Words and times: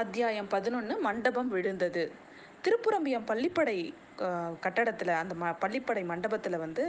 அத்தியாயம் 0.00 0.48
பதினொன்று 0.48 0.94
மண்டபம் 0.98 1.48
விழுந்தது. 1.48 2.02
திருப்புரம்பியம் 2.64 3.26
பள்ளிப்படை 3.26 3.76
கட்டடத்தில் 4.60 5.12
அந்த 5.20 5.34
ம 5.42 5.52
பள்ளிப்படை 5.62 6.02
மண்டபத்தில் 6.04 6.56
வந்து 6.58 6.84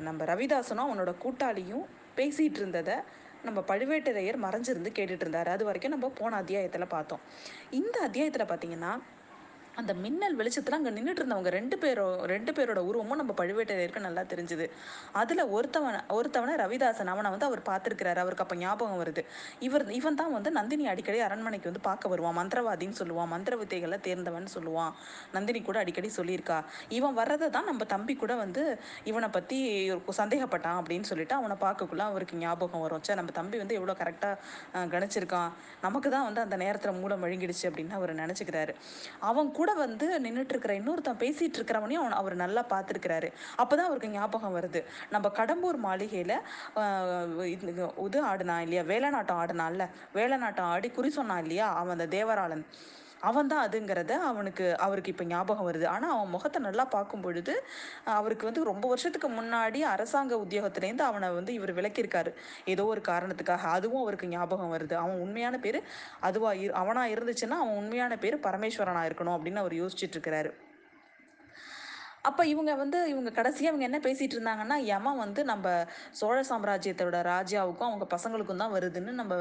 நம்ம 0.00 0.24
ரவிதாசனும் 0.24 0.88
அவனோட 0.88 1.12
கூட்டாளியும் 1.24 1.84
பேசிகிட்டு 2.16 2.60
இருந்ததை 2.60 2.96
நம்ம 3.44 3.62
பழுவேட்டரையர் 3.68 4.40
மறைஞ்சிருந்து 4.46 4.92
கேட்டுட்டு 4.98 5.24
இருந்தார் 5.26 5.48
அது 5.48 5.64
வரைக்கும் 5.64 5.94
நம்ம 5.96 6.10
போன 6.20 6.36
அத்தியாயத்தில் 6.36 6.92
பார்த்தோம். 6.96 7.22
இந்த 7.80 7.96
அத்தியாயத்தில் 8.00 8.50
பார்த்தீங்கன்னா 8.52 8.92
அந்த 9.80 9.92
மின்னல் 10.04 10.36
வெளிச்சத்தில் 10.38 10.76
அங்கே 10.76 10.90
நின்றுட்டு 10.96 11.22
இருந்தவங்க 11.22 11.50
ரெண்டு 11.56 11.76
பேரோ 11.82 12.06
ரெண்டு 12.32 12.52
பேரோட 12.56 12.80
உருவமும் 12.88 13.20
நம்ம 13.20 13.32
பழுவேட்டரையருக்கு 13.38 14.02
நல்லா 14.06 14.22
தெரிஞ்சுது. 14.32 14.66
அதில் 15.20 15.42
ஒருத்தவன் 15.56 15.96
ஒருத்தவனை 16.16 16.54
ரவிதாசன். 16.62 17.10
அவனை 17.12 17.28
வந்து 17.34 17.46
அவர் 17.48 17.62
பார்த்துருக்கிறாரு. 17.68 18.20
அவருக்கு 18.24 18.44
அப்போ 18.44 18.56
ஞாபகம் 18.64 19.00
வருது. 19.02 19.22
இவர் 19.66 19.84
இவன் 20.00 20.18
தான் 20.20 20.32
வந்து 20.36 20.50
நந்தினி 20.58 20.86
அடிக்கடி 20.92 21.20
அரண்மனைக்கு 21.28 21.70
வந்து 21.70 21.82
பார்க்க 21.88 22.12
வருவான். 22.12 22.36
மந்திரவாதின்னு 22.40 22.98
சொல்லுவான். 23.00 23.30
மந்திர 23.34 23.56
வித்தைகளை 23.62 23.98
தேர்ந்தவன் 24.08 24.50
சொல்லுவான். 24.56 24.92
நந்தினி 25.36 25.62
கூட 25.70 25.78
அடிக்கடி 25.84 26.10
சொல்லியிருக்கா. 26.18 26.58
இவன் 26.98 27.16
வர்றதை 27.20 27.48
தான் 27.56 27.68
நம்ம 27.70 27.88
தம்பி 27.94 28.16
கூட 28.22 28.36
வந்து 28.44 28.64
இவனை 29.12 29.30
பற்றி 29.38 29.58
சந்தேகப்பட்டான் 30.20 30.78
அப்படின்னு 30.82 31.08
சொல்லிட்டு 31.12 31.36
அவனை 31.40 31.58
பார்க்கக்குள்ள 31.64 32.04
அவருக்கு 32.10 32.42
ஞாபகம் 32.44 32.84
வரும். 32.86 33.04
சே 33.08 33.18
நம்ம 33.22 33.36
தம்பி 33.40 33.62
வந்து 33.64 33.78
எவ்வளோ 33.80 33.96
கரெக்டாக 34.02 34.86
கணிச்சிருக்கான். 34.94 35.50
நமக்கு 35.86 36.08
தான் 36.16 36.28
வந்து 36.28 36.44
அந்த 36.46 36.58
நேரத்தில் 36.64 36.98
மூலம் 37.02 37.24
வழங்கிடுச்சு 37.26 37.66
அப்படின்னு 37.70 37.98
அவர் 38.00 38.14
நினச்சிக்கிறாரு. 38.22 38.74
அவன் 39.32 39.50
கூட 39.58 39.61
கூட 39.62 39.72
வந்து 39.84 40.06
நின்றுட்டு 40.22 40.52
இருக்கிற 40.52 40.74
இன்னொருத்தன் 40.78 41.20
பேசிட்டு 41.22 41.56
இருக்கிறவனையும் 41.58 42.02
அவன் 42.02 42.18
அவர் 42.20 42.34
நல்லா 42.42 42.62
பார்த்துருக்கிறாரு. 42.70 43.28
அப்போதான் 43.62 43.88
அவருக்கு 43.88 44.08
ஞாபகம் 44.16 44.56
வருது. 44.56 44.80
நம்ம 45.14 45.30
கடம்பூர் 45.38 45.78
மாளிகையில் 45.86 46.36
இது 48.06 48.18
ஆடினா 48.30 48.56
இல்லையா? 48.66 48.82
வேலைநாட்டம் 48.92 49.40
ஆடினான்ல? 49.42 49.86
வேலைநாட்டம் 50.14 50.70
ஆடி 50.74 50.90
குறி 50.90 51.10
சொன்னான் 51.18 51.40
இல்லையா? 51.40 51.68
அவன் 51.82 51.98
அந்த 51.98 52.08
தேவராளன். 52.16 52.64
அவன் 53.28 53.50
தான் 53.52 53.64
அதுங்கிறத 53.66 54.12
அவனுக்கு 54.30 54.64
அவருக்கு 54.86 55.12
இப்போ 55.14 55.24
ஞாபகம் 55.32 55.68
வருது. 55.68 55.86
ஆனால் 55.94 56.12
அவன் 56.14 56.32
முகத்தை 56.34 56.60
நல்லா 56.66 56.84
பார்க்கும் 56.94 57.24
பொழுது 57.26 57.54
அவருக்கு 58.16 58.48
வந்து 58.48 58.64
ரொம்ப 58.70 58.84
வருஷத்துக்கு 58.92 59.30
முன்னாடி 59.38 59.80
அரசாங்க 59.94 60.38
உத்தியோகத்துலேருந்து 60.44 61.06
அவனை 61.10 61.30
வந்து 61.38 61.54
இவர் 61.58 61.76
விளக்கியிருக்காரு 61.78 62.32
ஏதோ 62.74 62.86
ஒரு 62.94 63.02
காரணத்துக்காக 63.10 63.70
அதுவும் 63.76 64.02
அவருக்கு 64.04 64.32
ஞாபகம் 64.34 64.74
வருது. 64.76 64.96
அவன் 65.04 65.22
உண்மையான 65.26 65.58
பேர் 65.66 65.80
அதுவாக 66.28 66.60
இரு 66.64 66.74
அவனாக 66.82 67.14
இருந்துச்சுன்னா 67.16 67.58
அவன் 67.64 67.80
உண்மையான 67.82 68.18
பேர் 68.24 68.44
பரமேஸ்வரனாக 68.48 69.08
இருக்கணும் 69.10 69.36
அப்படின்னு 69.38 69.64
அவர் 69.64 69.80
யோசிச்சுட்டு 69.82 70.16
இருக்கிறாரு. 70.18 70.52
அப்போ 72.24 72.42
இவங்க 72.46 72.72
வந்து 72.80 72.98
இவங்க 73.12 73.30
கடைசியாக 73.36 73.70
இவங்க 73.70 73.84
என்ன 73.86 73.98
பேசிகிட்டு 74.04 74.36
இருந்தாங்கன்னா 74.36 74.76
யமன் 74.90 75.20
வந்து 75.22 75.40
நம்ம 75.44 75.66
சோழ 76.18 76.36
சாம்ராஜ்யத்தோட 76.50 77.18
ராஜாவுக்கும் 77.30 77.88
அவங்க 77.88 78.06
பசங்களுக்கும் 78.12 78.60
தான் 78.62 78.74
வருதுன்னு 78.74 79.12
நம்ம 79.20 79.34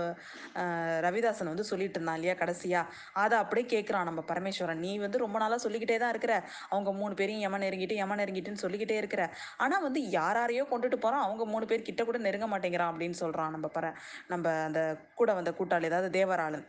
ரவிதாசன் 1.05 1.51
வந்து 1.51 1.65
சொல்லிட்டு 1.71 1.97
இருந்தான் 1.99 2.17
இல்லையா 2.19 2.35
கடைசியாக 2.41 2.93
அதை 3.23 3.35
அப்படியே 3.43 3.65
கேட்குறான் 3.73 4.07
நம்ம 4.09 4.23
பரமேஸ்வரன். 4.31 4.81
நீ 4.85 4.93
வந்து 5.05 5.23
ரொம்ப 5.25 5.37
நாளாக 5.43 5.59
சொல்லிக்கிட்டே 5.65 5.97
தான் 6.03 6.13
இருக்கிற. 6.15 6.33
அவங்க 6.73 6.91
மூணு 7.01 7.13
பேரையும் 7.19 7.43
யமன் 7.45 7.63
நெருங்கிட்டு 7.65 7.99
யமன் 8.01 8.21
நெருங்கிட்டுன்னு 8.21 8.63
சொல்லிக்கிட்டே 8.65 8.97
இருக்கிற. 9.01 9.23
ஆனால் 9.65 9.85
வந்து 9.87 10.01
யாரையோ 10.19 10.65
கொண்டுட்டு 10.73 10.99
போகிறான் 11.05 11.25
அவங்க 11.27 11.45
மூணு 11.53 11.67
பேர் 11.71 11.87
கிட்ட 11.89 12.03
கூட 12.09 12.19
நெருங்க 12.27 12.49
மாட்டேங்கிறான் 12.55 12.91
அப்படின்னு 12.93 13.19
சொல்கிறான் 13.23 13.55
நம்ம 13.57 13.69
பர 13.77 13.85
நம்ம 14.33 14.55
அந்த 14.67 14.81
கூட 15.21 15.29
வந்த 15.39 15.53
கூட்டாளி 15.59 15.89
ஏதாவது 15.91 16.09
தேவராளன். 16.19 16.67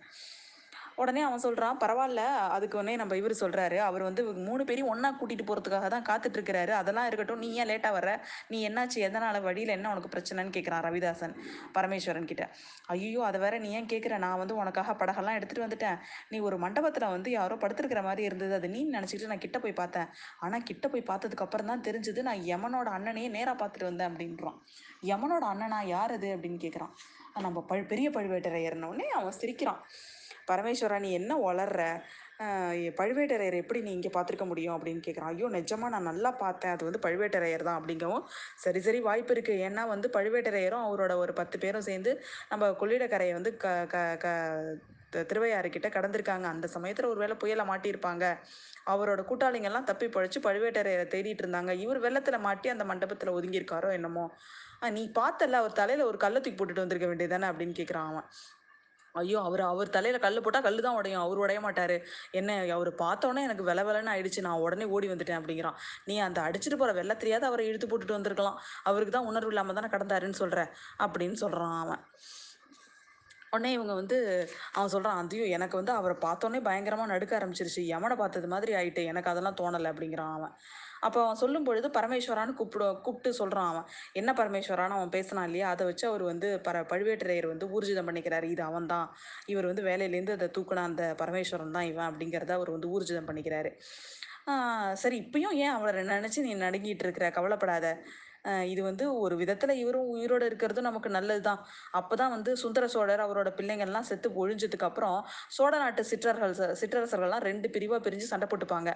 உடனே 1.03 1.23
அவன் 1.27 1.43
சொல்கிறான் 1.45 1.79
பரவாயில்ல 1.83 2.23
அதுக்கு 2.55 2.77
உடனே 2.79 2.95
நம்ம 3.01 3.17
இவர் 3.21 3.35
சொல்கிறாரு 3.41 3.79
அவர் 3.89 4.03
வந்து 4.07 4.23
மூணு 4.47 4.63
பேரையும் 4.69 4.91
ஒன்றா 4.93 5.11
கூட்டிகிட்டு 5.21 5.47
போகிறதுக்காக 5.49 5.89
தான் 5.95 6.07
காத்துட்ருக்கிறாரு. 6.11 6.73
அதெல்லாம் 6.81 7.09
இருக்கட்டும் 7.09 7.43
நீ 7.45 7.49
ஏன் 7.61 7.69
லேட்டாக 7.71 7.97
வர 7.99 8.09
நீ 8.53 8.59
என்னாச்சு? 8.69 8.99
எதனால்? 9.09 9.39
வழியில் 9.47 9.75
என்ன 9.77 9.91
உனக்கு 9.95 10.13
பிரச்சனைன்னு 10.15 10.55
கேட்குறான் 10.57 10.85
ரவிதாசன் 10.87 11.35
பரமேஸ்வரன் 11.77 12.29
கிட்ட. 12.33 12.45
ஐயோ 12.95 13.23
அதை 13.29 13.41
வேற 13.45 13.59
நீ 13.65 13.71
ஏன் 13.79 13.91
கேட்குற 13.93 14.19
நான் 14.27 14.41
வந்து 14.43 14.57
உனக்காக 14.63 14.97
படகெல்லாம் 15.03 15.39
எடுத்துகிட்டு 15.39 15.67
வந்துட்டேன். 15.67 15.99
நீ 16.33 16.41
ஒரு 16.49 16.59
மண்டபத்தில் 16.65 17.09
வந்து 17.17 17.31
யாரோ 17.39 17.57
படுத்துருக்கிற 17.65 18.03
மாதிரி 18.09 18.25
இருந்தது. 18.31 18.55
அது 18.61 18.71
நீ 18.77 18.83
நினச்சிக்கிட்டு 18.97 19.33
நான் 19.33 19.45
கிட்ட 19.47 19.59
போய் 19.65 19.79
பார்த்தேன். 19.83 20.11
ஆனால் 20.47 20.67
கிட்ட 20.71 20.89
போய் 20.95 21.09
பார்த்ததுக்கு 21.11 21.47
அப்புறம் 21.47 21.71
தான் 21.73 21.85
தெரிஞ்சது 21.89 22.23
நான் 22.31 22.43
யமனோட 22.53 22.91
அண்ணனையே 22.99 23.31
நேராக 23.39 23.57
பார்த்துட்டு 23.63 23.91
வந்தேன் 23.91 24.11
அப்படின்றான். 24.11 24.59
யமனோட 25.13 25.45
அண்ணனா 25.53 25.81
யார் 25.95 26.15
அது? 26.19 26.31
அப்படின்னு 26.37 26.61
கேட்குறான் 26.67 26.95
நம்ம 27.45 27.59
பழு 27.69 27.83
பெரிய 27.91 28.09
பழுவேட்டரையர்னோடனே 28.15 29.07
அவன் 29.19 29.39
சிரிக்கிறான். 29.41 29.81
பரமேஸ்வரா 30.51 30.99
நீ 31.05 31.11
என்ன 31.21 31.33
வளர்ற? 31.49 31.83
பழுவேட்டரையர் 33.01 33.57
எப்படி 33.61 33.81
நீ 33.87 33.91
இங்கே 33.97 34.11
பார்த்துருக்க 34.15 34.47
முடியும்? 34.53 34.75
அப்படின்னு 34.77 35.03
கேட்குறான் 35.07 35.31
ஐயோ 35.33 35.49
நிஜமாக 35.57 35.93
நான் 35.95 36.09
நல்லா 36.11 36.31
பார்த்தேன். 36.45 36.73
அது 36.77 36.87
வந்து 36.89 37.03
பழுவேட்டரையர் 37.05 37.67
தான் 37.69 37.79
அப்படிங்கவும் 37.81 38.25
சரி 38.65 38.81
சரி 38.87 39.01
வாய்ப்பு 39.09 39.35
இருக்குது 39.35 39.63
ஏன்னா 39.67 39.83
வந்து 39.95 40.09
பழுவேட்டரையரும் 40.17 40.87
அவரோட 40.89 41.15
ஒரு 41.25 41.35
பத்து 41.41 41.59
பேரும் 41.65 41.87
சேர்ந்து 41.91 42.13
நம்ம 42.53 42.71
கொள்ளிடக்கரையை 42.81 43.35
வந்து 43.39 43.53
க 43.65 43.69
க 43.95 43.99
க 44.25 44.29
திருவையாறுக்கிட்ட 45.31 45.89
கடந்திருக்காங்க. 45.97 46.47
அந்த 46.55 46.67
சமயத்தில் 46.75 47.11
ஒரு 47.13 47.21
வேளை 47.23 47.35
புயலை 47.43 47.65
மாட்டியிருப்பாங்க. 47.71 48.25
அவரோட 48.93 49.21
கூட்டாளிங்கெல்லாம் 49.31 49.89
தப்பி 49.91 50.07
பழிச்சு 50.15 50.39
பழுவேட்டரையரை 50.47 51.07
தேடிட்டு 51.15 51.43
இருந்தாங்க. 51.45 51.73
இவர் 51.85 52.01
வெள்ளத்தில் 52.07 52.45
மாட்டி 52.47 52.69
அந்த 52.75 52.85
மண்டபத்தில் 52.91 53.35
ஒதுங்கியிருக்காரோ 53.37 53.91
என்னமோ. 53.99 54.25
நீ 54.97 55.03
பார்த்தல 55.21 55.59
அவர் 55.63 55.79
தலையில் 55.81 56.09
ஒரு 56.11 56.19
கள்ளத்துக்கு 56.25 56.59
போட்டுட்டு 56.61 56.85
வந்திருக்க 56.85 57.09
வேண்டியதானே 57.11 57.51
அப்படின்னு 57.51 57.75
கேட்குறான் 57.81 58.09
அவன். 58.13 58.29
ஐயோ! 59.15 59.39
அவர் 59.43 59.63
அவர் 59.65 59.89
தலையில் 59.91 60.21
கல் 60.21 60.39
போட்டால் 60.39 60.65
கல் 60.67 60.79
தான் 60.79 60.99
உடையும். 60.99 61.23
அவர் 61.23 61.41
உடைய 61.41 61.59
மாட்டார். 61.61 61.95
என்ன 62.33 62.51
அவர் 62.77 62.91
பார்த்தோன்னே 63.01 63.43
எனக்கு 63.43 63.65
வெலை 63.67 63.83
வெலைன்னு 63.85 64.13
ஆயிடுச்சு. 64.13 64.45
நான் 64.47 64.63
உடனே 64.65 64.87
ஓடி 64.95 65.09
வந்துட்டேன் 65.11 65.41
அப்படிங்கிறான். 65.41 65.77
நீ 66.09 66.15
அந்த 66.27 66.41
அடிச்சுட்டு 66.47 66.79
போகிற 66.79 66.95
வெள்ள 66.99 67.15
தெரியாத 67.17 67.47
அவரை 67.47 67.67
இழுத்து 67.71 67.89
போட்டுட்டு 67.91 68.19
வந்திருக்கலாம். 68.19 68.59
அவருக்கு 68.85 69.15
தான் 69.17 69.29
உணர்வு 69.31 69.53
இல்லாமல் 69.55 69.79
தானே 69.81 69.91
கடந்தாருன்னு 69.95 70.41
சொல்கிற 70.43 70.63
அப்படின்னு 71.05 71.39
சொல்கிறான் 71.45 71.77
அவன். 71.83 72.03
உடனே 73.53 73.71
இவங்க 73.73 73.95
வந்து 73.95 74.17
அவன் 74.77 74.93
சொல்கிறான் 74.93 75.19
அதையும் 75.21 75.53
எனக்கு 75.57 75.77
வந்து 75.77 75.93
அவரை 75.93 76.17
பார்த்தோன்னே 76.23 76.61
பயங்கரமாக 76.67 77.13
நடுக்க 77.13 77.33
ஆரம்பிச்சிருச்சு. 77.39 77.83
எமனை 77.97 78.17
பார்த்தது 78.17 78.49
மாதிரி 78.49 78.73
ஆயிட்டு 78.79 79.03
எனக்கு 79.11 79.33
அதெல்லாம் 79.33 79.59
தோணலை. 79.61 79.91
அப்படிங்கிறான் 79.93 80.35
அவன். 80.39 80.55
அப்போ 81.03 81.19
அவன் 81.25 81.41
சொல்லும் 81.43 81.67
பொழுது 81.69 81.89
பரமேஸ்வரான்னு 81.97 82.55
கூப்பிடு 82.61 82.87
கூப்பிட்டு 83.07 83.31
சொல்கிறான் 83.41 83.71
அவன். 83.73 83.87
என்ன 84.21 84.31
பரமேஸ்வரான்னு 84.41 84.97
அவன் 84.99 85.15
பேசினான் 85.17 85.49
இல்லையா? 85.51 85.69
அதை 85.75 85.87
வச்சு 85.91 86.05
அவர் 86.11 86.25
வந்து 86.33 86.49
பர 86.67 86.85
பழுவேட்டரையர் 86.93 87.53
வந்து 87.53 87.69
ஊர்ஜிதம் 87.77 88.09
பண்ணிக்கிறார். 88.11 88.47
இது 88.55 88.63
அவன் 88.71 88.91
தான் 88.95 89.07
இவர் 89.53 89.71
வந்து 89.71 89.85
வேலையிலேருந்து 89.91 90.37
அதை 90.39 90.49
தூக்கின 90.59 90.85
அந்த 90.91 91.05
பரமேஸ்வரன் 91.23 91.77
தான் 91.79 91.89
இவன் 91.93 92.09
அப்படிங்கிறத 92.11 92.55
அவர் 92.59 92.75
வந்து 92.77 92.93
ஊர்ஜிதம் 92.97 93.31
பண்ணிக்கிறாரு. 93.31 93.73
சரி 95.03 95.17
இப்பயும் 95.25 95.57
ஏன் 95.65 95.75
அவளை 95.77 96.03
நினச்சி 96.15 96.41
நீ 96.47 96.53
நடுங்கிட்டு 96.65 97.05
இருக்கிற? 97.07 97.27
கவலைப்படாத. 97.39 97.87
இது 98.73 98.81
வந்து 98.89 99.05
ஒரு 99.25 99.35
விதத்தில் 99.41 99.73
இவரும் 99.83 100.09
உயிரோடு 100.15 100.45
இருக்கிறதும் 100.51 100.87
நமக்கு 100.89 101.11
நல்லது 101.17 101.43
தான் 101.49 101.61
அப்போ 101.99 102.15
தான் 102.21 102.33
வந்து 102.35 102.51
சுந்தர 102.63 102.85
சோழர் 102.95 103.23
அவரோட 103.27 103.51
பிள்ளைங்கள்லாம் 103.59 104.07
செத்து 104.11 104.29
ஒழிஞ்சதுக்கு 104.43 104.87
அப்புறம் 104.89 105.19
சோழ 105.57 105.73
நாட்டு 105.83 106.03
சிற்றர்கள் 106.11 106.55
சிற்றரசர்கள்லாம் 106.81 107.45
ரெண்டு 107.49 107.69
பிரிவாக 107.75 108.01
பிரிஞ்சு 108.07 108.27
சண்டை 108.33 108.47
போட்டுப்பாங்க. 108.53 108.91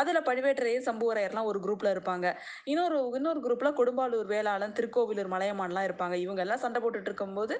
அதில் 0.00 0.20
பழுவேட்டரையர் 0.28 0.86
சம்புவரையர்லாம் 0.88 1.48
ஒரு 1.52 1.60
குரூப்பில் 1.66 1.92
இருப்பாங்க. 1.94 2.26
இன்னொரு 2.72 2.98
இன்னொரு 3.20 3.40
குரூப்பில் 3.46 3.76
கொடும்பாலூர் 3.80 4.30
வேளாளன் 4.34 4.76
திருக்கோவிலூர் 4.78 5.32
மலையமான்லாம் 5.34 5.86
இருப்பாங்க. 5.88 6.16
இவங்க 6.24 6.42
எல்லாம் 6.46 6.62
சண்டை 6.64 6.80
போட்டுட்டு 6.84 7.10
இருக்கும்போது 7.12 7.56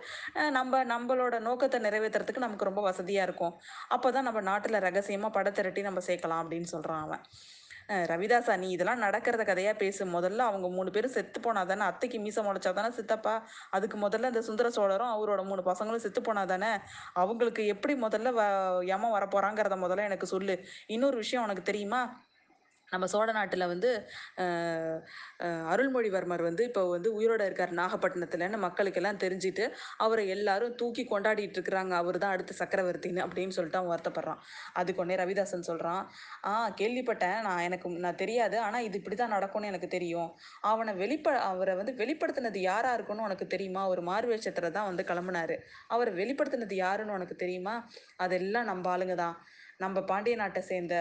நம்ம 0.58 0.82
நம்மளோட 0.94 1.36
நோக்கத்தை 1.48 1.80
நிறைவேற்றுறதுக்கு 1.86 2.46
நமக்கு 2.46 2.68
ரொம்ப 2.70 2.82
வசதியாக 2.88 3.28
இருக்கும். 3.28 3.54
அப்போ 3.96 4.10
தான் 4.16 4.28
நம்ம 4.28 4.42
நாட்டில் 4.50 4.84
ரகசியமாக 4.88 5.32
படத்திரட்டி 5.38 5.82
நம்ம 5.88 6.02
சேர்க்கலாம் 6.10 6.42
அப்படின்னு 6.44 6.70
சொல்கிறான் 6.74 7.04
அவன். 7.06 7.24
ரவிதாசா 8.10 8.54
நீ 8.56 8.68
இதெல்லாம் 8.70 9.02
நடக்கிறத 9.02 9.42
கதையாக 9.44 9.76
பேசு. 9.76 10.02
முதல்ல 10.14 10.44
அவங்க 10.46 10.66
மூணு 10.70 10.90
பேரும் 10.90 11.14
செத்து 11.14 11.38
போனா 11.40 11.62
தானே 11.64 11.84
அத்தைக்கு 11.84 12.18
மீசை 12.20 12.42
முளைச்சா 12.46 12.70
தானே 12.72 12.90
சித்தப்பா? 12.98 13.34
அதுக்கு 13.72 13.96
முதல்ல 13.98 14.30
இந்த 14.32 14.42
சுந்தர 14.48 14.70
சோழரும் 14.70 15.12
அவரோட 15.14 15.42
மூணு 15.44 15.62
பசங்களும் 15.66 16.04
செத்து 16.04 16.22
போனா 16.22 16.44
தானே 16.46 16.70
அவங்களுக்கு 17.16 17.64
எப்படி 17.74 17.94
முதல்ல 18.04 18.32
வ 18.32 18.42
யமம் 18.90 19.16
வரப்போகிறாங்கிறத 19.16 19.78
முதல்ல 19.82 20.08
எனக்கு 20.10 20.26
சொல்லு. 20.26 20.56
இன்னொரு 20.88 21.16
விஷயம் 21.16 21.44
உனக்கு 21.44 21.64
தெரியுமா? 21.64 22.02
நம்ம 22.92 23.04
சோழ 23.12 23.28
நாட்டில் 23.38 23.64
வந்து 23.72 23.90
அருள்மொழிவர்மர் 25.72 26.42
வந்து 26.48 26.62
இப்போ 26.68 26.82
வந்து 26.94 27.10
உயிரோடு 27.18 27.44
இருக்கார் 27.48 27.72
நாகப்பட்டினத்துலன்னு 27.80 28.58
மக்களுக்கெல்லாம் 28.66 29.20
தெரிஞ்சுட்டு 29.24 29.64
அவரை 30.04 30.24
எல்லாரும் 30.36 30.74
தூக்கி 30.80 31.04
கொண்டாடிட்டு 31.12 31.56
இருக்கிறாங்க. 31.58 31.92
அவர் 32.02 32.18
தான் 32.24 32.34
அடுத்த 32.36 32.56
சக்கரவர்த்தின்னு 32.62 33.24
அப்படின்னு 33.26 33.56
சொல்லிட்டு 33.58 33.80
அவன் 33.80 33.92
வருத்தப்படுறான். 33.94 34.40
அதுக்கு 34.80 35.02
ஒன்னே 35.04 35.18
ரவிதாசன் 35.22 35.68
சொல்கிறான் 35.70 36.02
ஆ 36.50 36.52
கேள்விப்பட்டேன். 36.80 37.38
நான் 37.48 37.64
எனக்கு 37.68 37.94
நான் 38.06 38.20
தெரியாது. 38.24 38.58
ஆனால் 38.66 38.86
இது 38.88 38.98
இப்படி 39.02 39.18
தான் 39.22 39.34
நடக்கும்னு 39.36 39.70
எனக்கு 39.72 39.90
தெரியும். 39.96 40.30
அவனை 40.72 40.94
வெளிப்ப 41.02 41.36
அவரை 41.50 41.74
வந்து 41.80 41.94
வெளிப்படுத்தினது 42.02 42.60
யாராக 42.70 42.96
இருக்குன்னு 42.98 43.26
உனக்கு 43.28 43.46
தெரியுமா? 43.54 43.84
ஒரு 43.94 44.04
மார்வேஷத்தில் 44.10 44.74
தான் 44.78 44.88
வந்து 44.90 45.04
கிளம்புனாரு. 45.12 45.56
அவரை 45.94 46.12
வெளிப்படுத்தினது 46.20 46.76
யாருன்னு 46.84 47.16
உனக்கு 47.18 47.36
தெரியுமா? 47.44 47.76
அதெல்லாம் 48.24 48.68
நம்ம 48.70 48.88
ஆளுங்க 48.94 49.16
தான். 49.24 49.36
நம்ம 49.82 50.02
பாண்டிய 50.10 50.36
நாட்டை 50.36 50.60
சேர்ந்த 50.70 50.94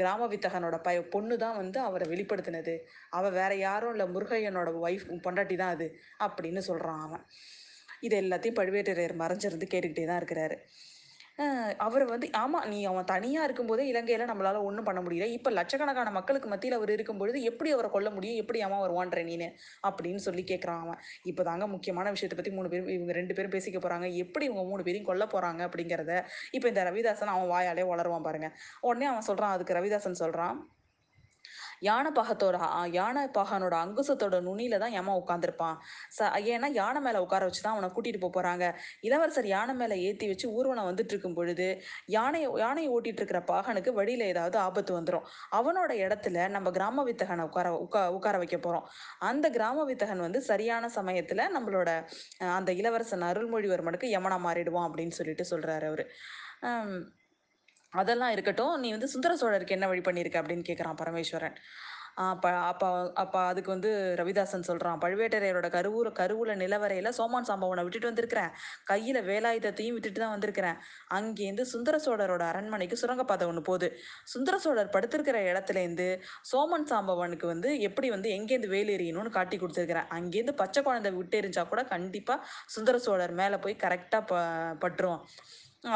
கிராம 0.00 0.26
வித்தகனோட 0.32 0.76
பய 0.82 0.98
பொண்ணு 1.14 1.36
தான் 1.44 1.56
வந்து 1.56 1.78
அவரை 1.80 2.06
வெளிப்படுத்தினது. 2.12 2.74
அவள் 3.10 3.36
வேற 3.40 3.52
யாரும் 3.66 3.94
இல்லை 3.94 4.06
முருகையனோட 4.14 4.70
ஒய்ஃப் 4.86 5.06
பொண்டாட்டி 5.26 5.56
தான் 5.62 5.74
அது 5.76 5.88
அப்படின்னு 6.26 6.62
சொல்கிறான் 6.70 7.02
அவன். 7.06 7.24
இது 8.06 8.16
எல்லாத்தையும் 8.22 8.58
பழுவேட்டரையர் 8.60 9.20
மறைஞ்சிருந்து 9.22 9.66
கேட்டுக்கிட்டே 9.72 10.06
தான் 10.06 10.20
இருக்கிறாரு. 10.22 10.56
அவர் 11.78 12.04
வந்து 12.04 12.26
ஆமாம் 12.32 12.66
நீ 12.68 12.78
அவன் 12.84 13.08
தனியாக 13.10 13.46
இருக்கும்போதே 13.46 13.84
இலங்கையில் 13.86 14.28
நம்மளால் 14.30 14.58
ஒன்றும் 14.68 14.86
பண்ண 14.88 15.00
முடியல. 15.00 15.26
இப்போ 15.28 15.50
லட்சக்கணக்கான 15.50 16.10
மக்களுக்கு 16.10 16.48
மத்தியில் 16.48 16.76
அவர் 16.76 16.92
இருக்கும் 16.92 17.18
பொழுது 17.18 17.38
எப்படி 17.42 17.70
அவரை 17.70 17.88
கொல்ல 17.90 18.10
முடியும்? 18.10 18.38
எப்படி 18.42 18.60
அவன் 18.60 18.82
வருவான்ற 18.84 19.22
நீனு? 19.22 19.48
அப்படின்னு 19.88 20.22
சொல்லி 20.26 20.44
கேட்குறான் 20.52 20.82
அவன். 20.84 21.00
இப்போ 21.22 21.42
தாங்க 21.42 21.66
முக்கியமான 21.66 22.10
விஷயத்தை 22.10 22.38
பற்றி 22.38 22.52
மூணு 22.58 22.70
பேரும் 22.74 22.88
இவங்க 22.88 23.12
ரெண்டு 23.12 23.34
பேரும் 23.34 23.54
பேசிக்க 23.56 23.80
போகிறாங்க 23.80 24.08
எப்படி 24.24 24.46
இவங்க 24.46 24.64
மூணு 24.70 24.82
பேரையும் 24.82 25.10
கொல்ல 25.10 25.26
போகிறாங்க 25.26 25.62
அப்படிங்கிறத 25.68 26.14
இப்போ 26.52 26.68
இந்த 26.68 26.84
ரவிதாசன் 26.90 27.34
அவன் 27.34 27.52
வாயாலே 27.54 27.86
வளருவான் 27.92 28.26
பாருங்க. 28.28 28.50
உடனே 28.82 29.08
அவன் 29.12 29.28
சொல்கிறான் 29.30 29.54
அதுக்கு 29.56 29.78
ரவிதாசன் 29.80 30.20
சொல்கிறான் 30.22 30.56
யானை 31.88 32.10
பாகத்தோட 32.18 32.58
யானை 32.98 33.22
பாகனோட 33.38 33.74
அங்குசத்தோட 33.84 34.36
நுனியில 34.48 34.78
தான் 34.82 34.94
ஏமா 35.00 35.14
உட்காந்துருப்பான் 35.22 35.76
ச 36.16 36.28
ஏன்னா 36.54 36.68
யானை 36.80 37.00
மேலே 37.06 37.18
உட்கார 37.24 37.44
வச்சு 37.48 37.62
தான் 37.62 37.74
அவனை 37.76 37.88
கூட்டிட்டு 37.96 38.20
போக 38.24 38.32
போறாங்க. 38.36 38.64
இளவரசர் 39.08 39.48
யானை 39.54 39.74
மேலே 39.74 39.96
ஏற்றி 40.08 40.26
வச்சு 40.32 40.46
ஊர்வலம் 40.56 40.88
வந்துட்டு 40.90 41.12
இருக்கும் 41.14 41.36
பொழுது 41.38 41.68
யானையை 42.16 42.48
யானையை 42.64 42.90
ஓட்டிட்டு 42.96 43.20
இருக்கிற 43.22 43.40
பாகனுக்கு 43.52 43.92
வழியில 43.92 44.26
ஏதாவது 44.32 44.58
ஆபத்து 44.58 44.92
வந்துடும் 44.98 45.26
அவனோட 45.58 45.92
இடத்துல 46.04 46.48
நம்ம 46.56 46.70
கிராம 46.70 47.04
வித்தகனை 47.10 47.44
உட்கார 47.50 47.72
உட்கா 47.84 48.02
உட்கார 48.18 48.36
வைக்க 48.38 48.56
போறோம். 48.56 48.86
அந்த 49.30 49.46
கிராம 49.50 49.84
வித்தகன் 49.90 50.24
வந்து 50.26 50.42
சரியான 50.42 50.90
சமயத்துல 50.98 51.48
நம்மளோட 51.56 51.90
அந்த 52.58 52.72
இளவரசன் 52.72 53.28
அருள்மொழிவர்மனுக்கு 53.30 54.08
யமனா 54.16 54.38
மாறிடுவான் 54.46 54.88
அப்படின்னு 54.88 55.18
சொல்லிட்டு 55.20 55.44
சொல்றாரு 55.52 55.86
அவரு. 55.92 56.06
அதெல்லாம் 57.92 58.32
இருக்கட்டும். 58.36 58.74
நீ 58.82 58.88
வந்து 58.96 59.12
சுந்தர 59.14 59.34
சோழருக்கு 59.42 59.76
என்ன 59.76 59.86
வழி 59.92 60.02
பண்ணியிருக்க 60.08 60.42
அப்படின்னு 60.42 60.68
கேட்குறான் 60.70 60.98
பரமேஸ்வரன். 61.02 61.56
அப்போ 62.24 62.50
அப்போ 62.68 62.86
அப்போ 63.22 63.38
அதுக்கு 63.48 63.70
வந்து 63.74 63.90
ரவிதாசன் 64.20 64.66
சொல்கிறான் 64.68 65.00
பழுவேட்டரையரோட 65.02 65.68
கருவூர் 65.74 66.08
கருவூல 66.20 66.52
நிலவரையில் 66.62 67.10
சோமான் 67.18 67.48
சாம்பவனை 67.48 67.82
விட்டுட்டு 67.84 68.08
வந்திருக்கிறேன். 68.10 68.52
கையில் 68.90 69.18
வேலாயுதத்தையும் 69.28 69.96
விட்டுட்டு 69.96 70.20
தான் 70.22 70.32
வந்திருக்கிறேன். 70.34 70.78
அங்கேருந்து 71.18 71.64
சுந்தர 71.72 71.98
சோழரோட 72.06 72.44
அரண்மனைக்கு 72.52 72.98
சுரங்கப்பாதை 73.02 73.46
ஒன்று 73.50 73.64
போகுது. 73.68 73.90
சுந்தர 74.34 74.56
சோழர் 74.64 74.94
படுத்திருக்கிற 74.96 75.40
இடத்துலேருந்து 75.50 76.08
சோமன் 76.52 76.88
சாம்பவனுக்கு 76.92 77.48
வந்து 77.54 77.72
எப்படி 77.88 78.10
வந்து 78.16 78.30
எங்கேருந்து 78.38 78.72
வேல் 78.74 78.94
எறியணும்னு 78.96 79.36
காட்டி 79.38 79.58
கொடுத்துருக்கிறேன் 79.58 80.10
அங்கேருந்து 80.18 80.56
பச்சை 80.62 80.82
குழந்தை 80.88 81.12
விட்டு 81.18 81.40
எரிஞ்சால் 81.42 81.70
கூட 81.74 81.84
கண்டிப்பாக 81.94 82.40
சுந்தர 82.76 82.98
சோழர் 83.08 83.38
மேலே 83.42 83.58
போய் 83.66 83.82
கரெக்டாக 83.84 84.24
ப 84.32 84.42
பட்டுரும் 84.84 85.22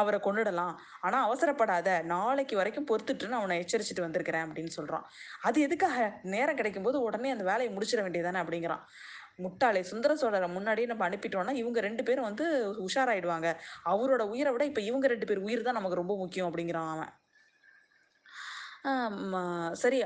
அவரை 0.01 0.19
கொன்னுடலாம். 0.25 0.75
ஆனால் 1.05 1.23
அவசரப்படாத 1.27 1.89
நாளைக்கு 2.13 2.55
வரைக்கும் 2.59 2.87
பொறுத்துட்டு 2.91 3.31
நான் 3.31 3.41
அவனை 3.41 3.57
எச்சரிச்சுட்டு 3.63 4.05
வந்திருக்கிறேன் 4.05 4.45
அப்படின்னு 4.47 4.73
சொல்கிறான் 4.77 5.05
அது 5.49 5.57
எதுக்காக? 5.67 5.97
நேரம் 6.33 6.59
கிடைக்கும்போது 6.59 6.99
உடனே 7.07 7.31
அந்த 7.35 7.45
வேலையை 7.51 7.71
முடிச்சிட 7.75 8.03
வேண்டியதானே 8.05 8.41
அப்படிங்கிறான். 8.43 8.83
முட்டாளே 9.43 9.81
சுந்தர 9.91 10.13
சோழரை 10.21 10.47
முன்னாடியே 10.55 10.87
நம்ம 10.91 11.03
அனுப்பிட்டோம்னா 11.09 11.53
இவங்க 11.61 11.79
ரெண்டு 11.87 12.03
பேரும் 12.07 12.27
வந்து 12.29 12.45
உஷாராயிடுவாங்க. 12.85 13.49
அவரோட 13.91 14.23
உயிரை 14.33 14.51
விட 14.53 14.63
இப்போ 14.71 14.81
இவங்க 14.89 15.07
ரெண்டு 15.13 15.27
பேர் 15.29 15.45
உயிர் 15.47 15.67
தான் 15.67 15.79
நமக்கு 15.79 16.01
ரொம்ப 16.01 16.15
முக்கியம் 16.23 16.49
அப்படிங்கிறான் 16.49 16.91
அவன். 16.95 17.11
சரி 19.83 19.99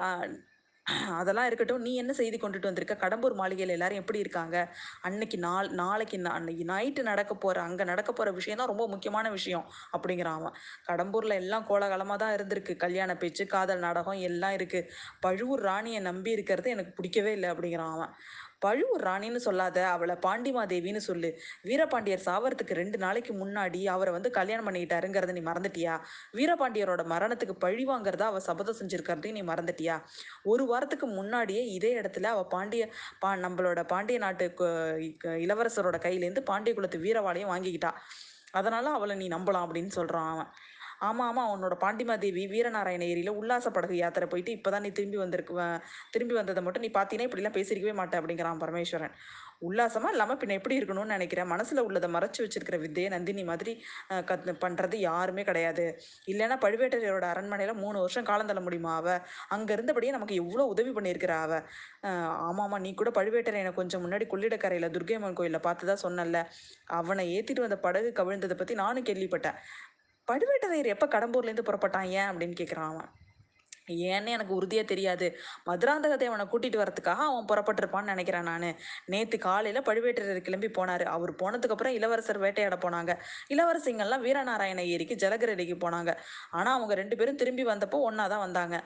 அதெல்லாம் 1.19 1.47
இருக்கட்டும். 1.49 1.81
நீ 1.81 1.95
என்ன 1.95 2.13
செய்தி 2.13 2.37
கொண்டுட்டு 2.37 2.69
வந்திருக்க? 2.69 2.95
கடம்பூர் 3.03 3.35
மாளிகையில் 3.39 3.73
எல்லாரும் 3.75 4.01
எப்படி 4.01 4.19
இருக்காங்க? 4.19 4.57
அன்னைக்கு 5.01 5.37
நாள் 5.37 5.69
நாளைக்கு 5.69 6.17
அன்னைக்கு 6.37 6.65
நைட்டு 6.73 7.03
நடக்க 7.03 7.33
போகிற 7.35 7.61
அங்கே 7.61 7.83
நடக்க 7.83 8.11
போகிற 8.11 8.31
விஷயம் 8.31 8.57
தான் 8.57 8.71
ரொம்ப 8.73 8.87
முக்கியமான 8.87 9.29
விஷயம் 9.29 9.65
அப்படிங்கிறான் 9.97 10.39
அவன். 10.41 10.55
கடம்பூரில் 10.89 11.39
எல்லாம் 11.41 11.67
கோலாகலமாக 11.69 12.19
தான் 12.23 12.35
இருந்திருக்கு. 12.37 12.75
கல்யாண 12.75 13.15
பேச்சு 13.15 13.45
காதல் 13.47 13.79
நாடகம் 13.79 14.21
எல்லாம் 14.29 14.57
இருக்குது 14.59 14.89
பழுவூர் 15.19 15.61
ராணியை 15.61 16.01
நம்பி 16.01 16.31
இருக்கிறது 16.31 16.69
எனக்கு 16.69 16.93
பிடிக்கவே 16.93 17.31
இல்லை 17.31 17.49
அப்படிங்கிறான் 17.49 17.93
அவன். 17.97 18.13
பழுவூர் 18.61 19.03
ராணின்னு 19.03 19.39
சொல்லாத 19.45 19.77
அவளை 19.87 20.15
பாண்டிமாதேவின்னு 20.25 21.01
சொல்லு. 21.07 21.29
வீரபாண்டியர் 21.69 22.23
சாவறதுக்கு 22.25 22.79
ரெண்டு 22.81 22.97
நாளைக்கு 22.97 23.33
முன்னாடி 23.33 23.81
அவரை 23.85 24.11
வந்து 24.13 24.29
கல்யாணம் 24.31 24.67
பண்ணிக்கிட்டாருங்கிறத 24.67 25.33
நீ 25.37 25.43
மறந்துட்டியா? 25.49 25.95
வீரபாண்டியரோட 26.37 27.03
மரணத்துக்கு 27.13 27.55
பழி 27.65 27.85
வாங்குறதா 27.85 28.27
அவ 28.31 28.39
சபதம் 28.39 28.79
செஞ்சிருக்கிறதையும் 28.79 29.39
நீ 29.39 29.43
மறந்துட்டியா? 29.43 29.97
ஒரு 30.43 30.65
வாரத்துக்கு 30.65 31.07
முன்னாடியே 31.07 31.63
இதே 31.77 31.91
இடத்துல 32.01 32.31
அவ 32.35 32.43
பாண்டிய 32.55 32.85
பா 33.19 33.31
நம்மளோட 33.35 33.83
பாண்டிய 33.87 34.19
நாட்டு 34.19 34.47
இளவரசரோட 35.45 35.99
கையிலேருந்து 36.07 36.43
பாண்டிய 36.51 36.73
குலத்து 36.75 36.99
வீரவாளையும் 36.99 37.53
வாங்கிக்கிட்டா. 37.53 37.91
அதனால 38.51 38.89
அவளை 38.89 39.15
நீ 39.15 39.27
நம்பலாம் 39.27 39.65
அப்படின்னு 39.67 39.91
சொல்றான் 39.95 40.29
அவன். 40.33 40.49
ஆமாம் 41.01 41.27
ஆமாம் 41.29 41.47
அவனோட 41.49 41.75
பாண்டிமாதேவி 41.83 42.43
வீரநாராயண 42.53 43.03
ஏரியில் 43.13 43.37
உல்லாச 43.39 43.71
படகு 43.77 43.95
யாத்திரை 43.97 44.27
போயிட்டு 44.33 44.51
இப்பதான் 44.57 44.85
நீ 44.87 44.91
திரும்பி 44.99 45.17
வந்திருக்கு 45.23 45.55
திரும்பி 46.13 46.35
வந்ததை 46.39 46.61
மட்டும் 46.65 46.85
நீ 46.85 46.91
பார்த்தீங்கன்னா 46.97 47.29
இப்படிலாம் 47.29 47.57
பேசியிருக்கவே 47.57 47.95
மாட்டேன் 48.01 48.21
அப்படிங்கிறான் 48.21 48.61
பரமேஸ்வரன். 48.63 49.15
உல்லாசமாக 49.67 50.13
இல்லாமல் 50.13 50.39
பின்ன 50.39 50.55
எப்படி 50.59 50.77
இருக்கணும்னு 50.79 51.15
நினைக்கிறேன். 51.15 51.49
மனசில் 51.51 51.83
உள்ளதை 51.87 52.07
மறைச்சி 52.15 52.39
வச்சிருக்கிற 52.43 52.77
வித்தையை 52.83 53.09
நந்தினி 53.13 53.43
மாதிரி 53.51 53.73
கத் 54.29 54.49
பண்ணுறது 54.63 54.95
யாருமே 54.99 55.43
கிடையாது. 55.49 55.85
இல்லைன்னா 56.31 56.57
பழுவேட்டரையரோட 56.65 57.25
அரண்மனையில் 57.33 57.81
மூணு 57.83 57.97
வருஷம் 58.03 58.27
காலம் 58.29 58.49
தள்ள 58.49 58.61
முடியுமா 58.67 58.93
அவ? 59.01 59.07
அங்கே 59.55 59.73
இருந்தபடியே 59.77 60.11
நமக்கு 60.17 60.35
எவ்வளோ 60.43 60.65
உதவி 60.73 60.93
பண்ணியிருக்கிறா 60.97 61.37
அவ? 61.45 61.61
ஆமாம்மா 62.49 62.79
நீ 62.85 62.93
கூட 62.93 63.11
பழுவேட்டரையனை 63.19 63.73
கொஞ்சம் 63.79 64.03
முன்னாடி 64.05 64.27
கொள்ளிடக்கரையில் 64.33 64.93
துர்கையம்மன் 64.97 65.37
கோயிலில் 65.39 65.65
பார்த்து 65.67 65.89
தான் 65.91 66.03
சொன்னல 66.05 66.43
அவனை 66.99 67.25
ஏற்றிட்டு 67.37 67.65
வந்த 67.65 67.79
படகு 67.87 68.11
கவிழ்ந்ததை 68.21 68.57
பற்றி 68.57 68.75
நானும் 68.83 69.07
கேள்விப்பட்டேன். 69.11 69.59
பழுவேட்டரையர் 70.31 70.93
எப்போ 70.95 71.07
கடம்பூர்லேருந்து 71.07 71.69
புறப்பட்டான் 71.69 72.09
ஏன் 72.19 72.29
அப்படின்னு 72.31 72.57
கேட்குறான் 72.61 72.91
அவன். 72.93 73.09
ஏன்னு 73.87 74.29
எனக்கு 74.35 74.53
உறுதியாக 74.53 74.87
தெரியாது. 74.87 75.27
மதுராந்தக 75.65 76.13
தேவனை 76.17 76.45
கூட்டிகிட்டு 76.51 76.81
வரதுக்காக 76.81 77.21
அவன் 77.31 77.49
புறப்பட்டிருப்பான்னு 77.51 78.11
நினைக்கிறேன் 78.13 78.43
நான். 78.43 78.65
நேற்று 79.05 79.37
காலையில் 79.37 79.85
பழுவேட்டரையர் 79.89 80.47
கிளம்பி 80.47 80.67
போனார். 80.67 81.03
அவர் 81.15 81.31
போனதுக்கப்புறம் 81.41 81.95
இளவரசர் 81.99 82.39
வேட்டையாட 82.39 82.77
போனாங்க. 82.85 83.13
இளவரசிங்கெல்லாம் 83.49 84.25
வீரநாராயண 84.27 84.85
ஏரிக்கு 84.93 85.17
ஜலகரடிக்கு 85.25 85.77
போனாங்க. 85.85 86.13
ஆனால் 86.51 86.73
அவங்க 86.73 86.95
ரெண்டு 86.95 87.15
பேரும் 87.15 87.35
திரும்பி 87.35 87.65
வந்தப்போ 87.65 87.99
ஒன்றா 88.09 88.27
தான் 88.27 88.45
வந்தாங்க. 88.47 88.77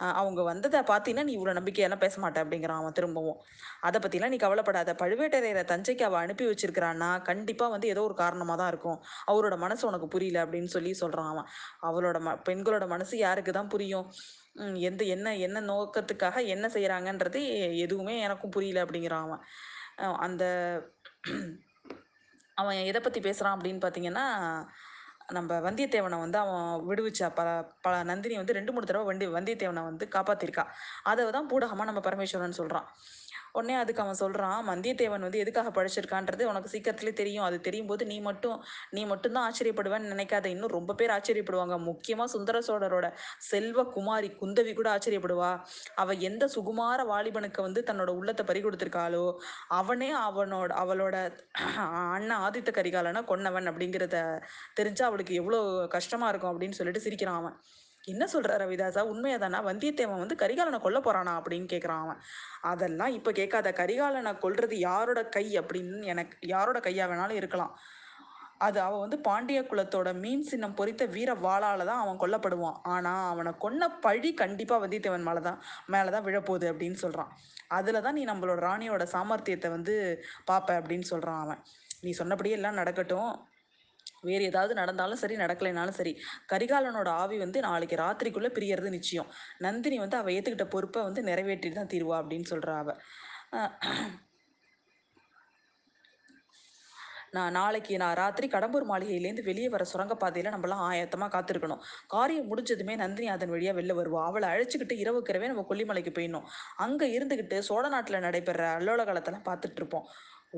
அவங்க 0.00 0.40
வந்ததை 0.42 0.80
பார்த்தீங்கன்னா 0.90 1.26
நீ 1.28 1.32
இவ்வளோ 1.38 1.52
நம்பிக்கையெல்லாம் 1.58 2.02
பேச 2.04 2.20
மாட்டேன் 2.20 2.44
அப்படிங்கிறான் 2.44 2.80
அவன் 2.82 2.96
திரும்பவும். 2.98 3.38
அதை 3.80 3.98
பற்றிலாம் 4.00 4.32
நீ 4.34 4.38
கவலைப்படாத. 4.44 4.94
பழுவேட்டரையரை 5.02 5.64
தஞ்சைக்கு 5.72 6.04
அவள் 6.08 6.22
அனுப்பி 6.24 6.46
வச்சிருக்கிறான்னா 6.50 7.10
கண்டிப்பாக 7.22 7.70
வந்து 7.70 7.88
ஏதோ 7.88 8.02
ஒரு 8.02 8.14
காரணமாக 8.14 8.58
தான் 8.62 8.68
இருக்கும். 8.68 8.98
அவரோட 9.26 9.56
மனசு 9.56 9.84
உனக்கு 9.90 10.08
புரியல 10.08 10.44
அப்படின்னு 10.46 10.72
சொல்லி 10.76 10.92
சொல்கிறான் 11.02 11.30
அவன். 11.34 11.48
அவளோட 11.82 12.18
ம 12.20 12.36
பெண்களோட 12.48 12.86
மனசு 12.86 13.14
யாருக்கு 13.18 13.52
தான் 13.52 13.72
புரியும்? 13.74 14.08
எந்த 14.88 15.02
என்ன 15.14 15.28
என்ன 15.46 15.60
நோக்கத்துக்காக 15.70 16.42
என்ன 16.46 16.66
செய்கிறாங்கன்றது 16.68 17.40
எதுவுமே 17.86 18.16
எனக்கும் 18.18 18.54
புரியல 18.56 18.84
அப்படிங்கிறான் 18.86 19.26
அவன். 19.28 19.42
அந்த 20.26 20.44
அவன் 22.56 22.88
எதை 22.90 23.00
பற்றி 23.00 23.20
பேசுகிறான் 23.20 23.56
அப்படின்னு 23.56 23.80
பார்த்தீங்கன்னா 23.84 24.26
நம்ம 25.28 25.58
வந்தியத்தேவனை 25.60 26.18
வந்து 26.18 26.38
அவன் 26.38 26.64
விடுவிச்சா 26.88 27.30
பல 27.34 27.48
பல 27.80 28.02
நந்தினி 28.02 28.36
வந்து 28.36 28.52
ரெண்டு 28.52 28.72
மூணு 28.72 28.86
தடவை 28.86 29.06
வண்டி 29.06 29.26
வந்தியத்தேவனை 29.26 29.82
வந்து 29.84 30.08
காப்பாத்திருக்கா. 30.12 30.64
அதை 31.02 31.30
தான் 31.30 31.48
பூடகமாக 31.50 31.84
நம்ம 31.84 32.00
பரமேஸ்வரன் 32.00 32.58
சொல்கிறான் 32.60 32.88
உடனே 33.54 33.74
அதுக்கு 33.80 34.02
அவன் 34.04 34.18
சொல்கிறான் 34.22 34.60
வந்தியத்தேவன் 34.70 35.24
வந்து 35.26 35.40
எதுக்காக 35.44 35.70
பழிச்சிருக்கான்றது 35.76 36.42
உனக்கு 36.52 36.72
சீக்கிரத்துலேயே 36.72 37.16
தெரியும். 37.20 37.44
அது 37.48 37.56
தெரியும் 37.66 37.90
போது 37.90 38.02
நீ 38.12 38.16
மட்டும் 38.28 38.56
நீ 38.96 39.02
மட்டும்தான் 39.12 39.46
ஆச்சரியப்படுவேன்னு 39.48 40.12
நினைக்காத. 40.14 40.46
இன்னும் 40.54 40.74
ரொம்ப 40.78 40.94
பேர் 41.00 41.14
ஆச்சரியப்படுவாங்க. 41.16 41.76
முக்கியமாக 41.90 42.28
சுந்தர 42.34 42.62
சோழரோட 42.68 43.08
செல்வ 43.50 43.84
குமாரி 43.96 44.30
குந்தவி 44.40 44.74
கூட 44.80 44.88
ஆச்சரியப்படுவா. 44.96 45.52
அவ 46.04 46.14
எந்த 46.30 46.44
சுகுமார 46.56 47.00
வாலிபனுக்கு 47.12 47.62
வந்து 47.68 47.82
தன்னோட 47.90 48.10
உள்ளத்தை 48.20 48.46
பறி 48.50 48.62
கொடுத்துருக்காளோ 48.66 49.24
அவனே 49.80 50.10
அவனோட 50.26 50.70
அவளோட 50.84 51.16
அண்ணன் 52.16 52.40
ஆதித்த 52.46 52.70
கரிகாலனை 52.78 53.22
கொன்னவன் 53.32 53.70
அப்படிங்கிறத 53.72 54.16
தெரிஞ்சா 54.80 55.04
அவளுக்கு 55.10 55.34
எவ்வளோ 55.42 55.60
கஷ்டமா 55.96 56.28
இருக்கும் 56.32 56.52
அப்படின்னு 56.52 56.78
சொல்லிட்டு 56.80 57.06
சிரிக்கிறான் 57.06 57.40
அவன். 57.42 57.56
என்ன 58.04 58.24
சொல்ற 58.32 58.56
ரவிதாசா 58.62 59.02
உண்மையாதானா? 59.12 59.58
வந்தியத்தேவன் 59.70 60.22
வந்து 60.22 60.34
கரிகாலனை 60.34 60.80
கொல்ல 60.80 60.98
போறானா? 60.98 61.32
அப்படின்னு 61.40 61.68
கேட்குறான் 61.72 62.02
அவன். 62.04 62.20
அதெல்லாம் 62.60 63.12
இப்போ 63.12 63.32
கேட்காத. 63.32 63.70
கரிகாலனை 63.70 64.32
கொல்றது 64.42 64.72
யாரோட 64.72 65.24
கை 65.24 65.58
அப்படின்னு 65.58 66.04
எனக்கு 66.04 66.48
யாரோட 66.48 66.78
கையா 66.78 67.06
வேணாலும் 67.10 67.40
இருக்கலாம். 67.40 67.78
அது 68.58 68.80
அவன் 68.80 69.00
வந்து 69.00 69.18
பாண்டிய 69.18 69.60
குலத்தோட 69.62 70.14
மீன் 70.14 70.42
சின்னம் 70.42 70.74
பொறித்த 70.74 71.04
வீர 71.06 71.34
வாளால 71.34 71.84
தான் 71.84 72.02
அவன் 72.04 72.20
கொல்லப்படுவான். 72.20 72.78
ஆனா 72.82 73.28
அவனை 73.28 73.52
கொன்ன 73.60 73.88
பழி 74.00 74.34
கண்டிப்பா 74.34 74.76
வந்தியத்தேவன் 74.84 75.26
மேலே 75.28 75.40
தான் 75.40 75.58
மேலே 75.86 76.10
தான் 76.10 76.24
விழப்போகுது 76.24 76.66
அப்படின்னு 76.72 76.98
சொல்றான். 77.02 77.32
அதில் 77.68 78.02
தான் 78.02 78.14
நீ 78.14 78.24
நம்மளோட 78.24 78.60
ராணியோட 78.68 79.06
சாமர்த்தியத்தை 79.12 79.70
வந்து 79.70 80.24
பாப்ப 80.50 80.68
அப்படின்னு 80.80 81.06
சொல்றான் 81.10 81.40
அவன். 81.40 81.62
நீ 82.00 82.10
சொன்னபடியே 82.10 82.54
எல்லாம் 82.54 82.74
நடக்கட்டும். 82.74 83.32
வேறு 84.28 84.48
ஏதாவது 84.50 84.74
நடந்தாலும் 84.80 85.22
சரி 85.22 85.36
நடக்கலைனாலும் 85.44 85.98
சரி 86.00 86.12
கரிகாலனோட 86.52 87.08
ஆவி 87.22 87.38
வந்து 87.44 87.60
நாளைக்கு 87.68 88.02
ராத்திரிக்குள்ளே 88.04 88.52
பிரியறது 88.58 88.90
நிச்சயம். 88.98 89.30
நந்தினி 89.66 89.98
வந்து 90.04 90.20
அவள் 90.20 90.36
ஏற்றுக்கிட்ட 90.36 90.68
பொறுப்பை 90.76 91.02
வந்து 91.08 91.22
நிறைவேற்றிட்டு 91.30 91.80
தான் 91.80 91.94
தீர்வா 91.94 92.18
அப்படின்னு 92.22 92.52
சொல்கிறா 92.54 92.76
அவள் 92.84 93.00
நான் 97.36 97.56
நாளைக்கு 97.58 97.94
நான் 98.02 98.18
ராத்திரி 98.20 98.46
கடம்பூர் 98.50 98.84
மாளிகையிலேருந்து 98.90 99.46
வெளியே 99.48 99.68
வர 99.72 99.84
சுரங்கப்பாதையில் 99.92 100.52
நம்மளாம் 100.54 100.82
ஆயத்தமாக 100.88 101.30
காத்திருக்கணும். 101.34 101.80
காரியம் 102.14 102.48
முடிஞ்சதுமே 102.50 102.94
நந்தினி 103.00 103.28
அதன் 103.32 103.52
வழியாக 103.54 103.76
வெளில 103.78 103.94
வருவோம் 104.00 104.26
அவளை 104.28 104.48
அழைச்சிக்கிட்டு 104.52 104.96
இரவுக்கிறவே 105.04 105.48
நம்ம 105.52 105.64
கொல்லிமலைக்கு 105.70 106.12
போயிடணும். 106.18 106.46
அங்கே 106.84 107.06
இருந்துக்கிட்டு 107.16 107.58
சோழ 107.68 107.82
நாட்டில் 107.94 108.24
நடைபெற 108.26 108.68
அல்லோல 108.78 109.06
காலத்தெல்லாம் 109.08 109.46
பார்த்துட்டு 109.50 109.80
இருப்போம். 109.82 110.06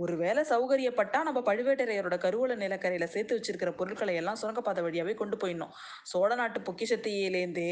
ஒருவேளை 0.03 0.43
சௌகரியப்பட்டா 0.51 1.19
நம்ம 1.29 1.41
பழுவேட்டரையரோட 1.49 2.17
கருவூல 2.25 2.57
நிலக்கரையில் 2.63 3.13
சேர்த்து 3.15 3.37
வச்சிருக்கிற 3.37 3.71
பொருட்களை 3.81 4.15
எல்லாம் 4.21 4.39
சுரங்கப்பாதை 4.41 4.83
வழியாகவே 4.87 5.15
கொண்டு 5.21 5.37
போயிடணும். 5.43 5.73
சோழ 6.13 6.31
நாட்டு 6.41 6.61
பொக்கிஷத்தையிலேருந்தே 6.69 7.71